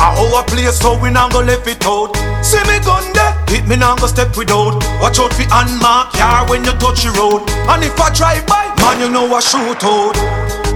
A 0.00 0.42
place 0.42 0.80
so 0.80 0.96
we 0.98 1.10
not 1.10 1.32
go 1.32 1.40
left 1.40 1.68
it 1.68 1.84
out. 1.84 2.16
See 2.40 2.62
me 2.64 2.80
gun 2.80 3.04
there, 3.12 3.36
hit 3.48 3.68
me 3.68 3.76
not 3.76 4.00
go 4.00 4.06
step 4.06 4.34
without. 4.36 4.80
Watch 5.02 5.18
out 5.20 5.34
for 5.34 5.44
unmarked 5.52 6.16
car 6.16 6.48
when 6.48 6.64
you 6.64 6.72
touch 6.80 7.04
the 7.04 7.12
road. 7.12 7.44
And 7.68 7.84
if 7.84 8.00
I 8.00 8.08
drive 8.08 8.46
by, 8.46 8.72
man 8.80 9.00
you 9.00 9.10
know 9.10 9.28
I 9.28 9.40
shoot 9.40 9.84
out. 9.84 10.16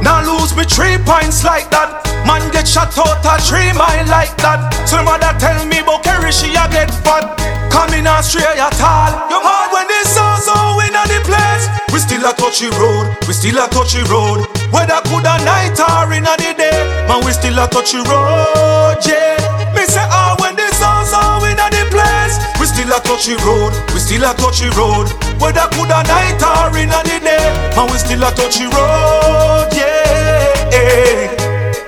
Now 0.03 0.21
lose 0.21 0.53
me 0.55 0.65
three 0.65 0.99
points 1.01 1.45
like 1.45 1.71
that. 1.71 2.05
Man 2.29 2.45
get 2.53 2.69
shot 2.69 2.93
out 3.01 3.25
a 3.25 3.41
three 3.41 3.73
mile 3.73 4.05
like 4.13 4.37
that. 4.45 4.69
So 4.85 5.01
the 5.01 5.05
mother 5.09 5.33
tell 5.41 5.65
me 5.65 5.81
about 5.81 6.05
Kerry 6.05 6.33
she 6.33 6.53
a 6.53 6.69
get 6.69 6.93
fat. 7.01 7.25
Coming 7.73 8.05
out 8.05 8.29
straight 8.29 8.61
at 8.61 8.77
all. 8.85 9.13
You 9.33 9.41
hard 9.41 9.73
when 9.73 9.89
this 9.89 10.13
so 10.13 10.25
so 10.45 10.55
in 10.85 10.93
the 10.93 11.21
place. 11.25 11.65
We 11.95 12.01
still 12.03 12.27
a 12.29 12.35
touchy 12.37 12.69
road, 12.77 13.17
we 13.25 13.33
still 13.33 13.57
a 13.57 13.71
touchy 13.73 14.03
road. 14.11 14.45
Whether 14.75 15.01
good 15.09 15.25
a 15.25 15.39
night 15.47 15.79
or 15.79 16.13
in 16.13 16.27
the 16.27 16.53
day, 16.59 16.75
man 17.07 17.25
we 17.25 17.31
still 17.33 17.57
a 17.57 17.71
touchy 17.71 18.03
road, 18.03 18.43
touchy 23.15 23.37
road, 23.47 23.73
we 23.95 24.01
still 24.01 24.25
a 24.25 24.35
touchy 24.35 24.69
road. 24.71 25.07
Whether 25.39 25.69
coulda 25.71 26.03
night 26.03 26.43
or 26.43 26.77
in 26.77 26.89
the 26.89 27.01
day, 27.07 27.23
man, 27.77 27.87
we 27.91 27.99
still 27.99 28.25
a 28.25 28.31
touchy 28.33 28.65
road, 28.65 29.69
yeah. 29.73 31.31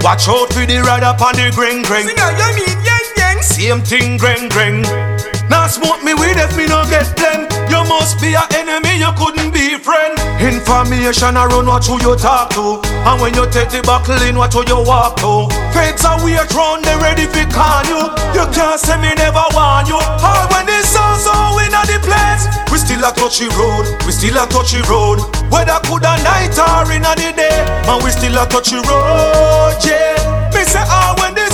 Watch 0.02 0.28
out 0.28 0.52
for 0.52 0.64
the 0.64 0.78
ride 0.86 1.02
up 1.02 1.20
on 1.20 1.34
the 1.34 1.50
greng 1.50 1.82
greng. 1.82 2.06
Sing 2.06 2.20
out, 2.20 2.38
you 2.56 2.66
yang 2.84 3.06
yang. 3.16 3.42
Same 3.42 3.82
thing, 3.82 4.18
greng 4.18 4.48
greng. 4.48 5.15
Now 5.48 5.66
smoke 5.66 6.02
me 6.02 6.14
weed 6.14 6.36
if 6.36 6.56
me 6.56 6.66
no 6.66 6.84
get 6.90 7.08
blend. 7.16 7.50
You 7.70 7.82
must 7.86 8.20
be 8.20 8.34
a 8.34 8.44
enemy, 8.54 8.98
you 8.98 9.10
couldn't 9.18 9.52
be 9.52 9.78
friend. 9.78 10.18
Information 10.40 11.36
around 11.36 11.66
what 11.66 11.86
who 11.86 11.98
you 12.02 12.14
talk 12.16 12.50
to, 12.50 12.82
and 12.84 13.20
when 13.20 13.34
you 13.34 13.46
take 13.50 13.70
the 13.70 13.82
buckle 13.82 14.20
in, 14.22 14.36
what 14.36 14.52
who 14.52 14.62
you 14.66 14.78
walk 14.82 15.16
to. 15.22 15.48
Fakes 15.72 16.04
are 16.04 16.18
weird 16.22 16.50
round, 16.54 16.84
they 16.84 16.96
ready 16.98 17.26
for 17.26 17.46
con 17.50 17.86
you. 17.86 18.10
You 18.36 18.44
can't 18.52 18.78
say 18.78 18.98
me 19.00 19.14
never 19.16 19.46
want 19.54 19.88
you. 19.88 19.96
All 19.96 20.44
when 20.52 20.66
the 20.66 20.78
sun's 20.82 21.24
so 21.24 21.34
in 21.62 21.72
the 21.72 21.98
place, 22.02 22.44
we 22.70 22.78
still 22.78 23.02
a 23.06 23.10
touchy 23.14 23.48
road, 23.56 23.86
we 24.04 24.12
still 24.12 24.36
a 24.36 24.46
touchy 24.46 24.82
road. 24.90 25.22
Whether 25.48 25.78
coulda 25.86 26.18
night 26.26 26.58
or 26.58 26.90
in 26.92 27.02
the 27.02 27.32
day, 27.32 27.64
man 27.86 28.02
we 28.02 28.10
still 28.10 28.36
a 28.36 28.44
touchy 28.46 28.76
road, 28.76 29.78
yeah. 29.86 30.50
Me 30.52 30.62
say 30.64 30.84
all 30.90 31.16
when 31.16 31.34
the 31.34 31.45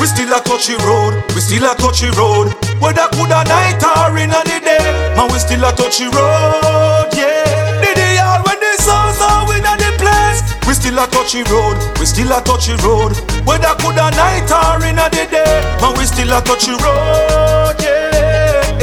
we 0.00 0.06
still 0.06 0.32
a 0.32 0.40
touchy 0.40 0.74
road, 0.86 1.14
we 1.34 1.40
still 1.40 1.64
a 1.64 1.74
touchy 1.74 2.10
road. 2.16 2.54
Whether 2.80 3.08
coulda 3.12 3.42
night 3.44 3.82
or 3.82 4.16
in 4.18 4.30
the 4.30 4.42
day, 4.62 4.78
man 5.16 5.26
we 5.32 5.38
still 5.38 5.64
a 5.64 5.72
touchy 5.72 6.06
road, 6.06 7.10
yeah. 7.14 7.82
The 7.82 7.90
day 7.94 8.18
all 8.18 8.42
when 8.46 8.58
the 8.60 8.72
sun's 8.78 9.18
so 9.18 9.50
in 9.54 9.62
the 9.62 9.90
place, 9.98 10.42
we 10.66 10.74
still 10.74 10.98
a 10.98 11.06
touchy 11.08 11.42
road, 11.50 11.76
we 11.98 12.06
still 12.06 12.30
a 12.30 12.40
touchy 12.42 12.74
road. 12.86 13.16
Whether 13.46 13.74
coulda 13.82 14.10
night 14.14 14.50
or 14.50 14.84
in 14.86 14.96
the 14.96 15.08
day, 15.10 15.62
man 15.82 15.94
we 15.98 16.04
still 16.06 16.30
a 16.30 16.40
touchy 16.42 16.72
road, 16.78 17.74
yeah. 17.82 18.78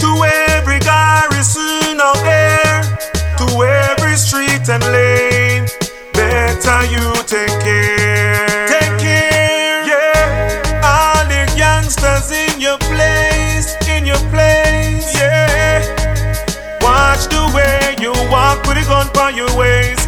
To 0.00 0.10
every 0.56 0.78
garrison 0.80 2.00
out 2.00 2.16
there, 2.24 2.82
to 3.36 3.46
every 3.62 4.16
street 4.16 4.64
and 4.68 4.82
lane, 4.88 5.68
better 6.14 6.84
you 6.88 7.12
take 7.26 7.52
care. 7.60 7.79
your 19.36 19.56
ways. 19.56 19.99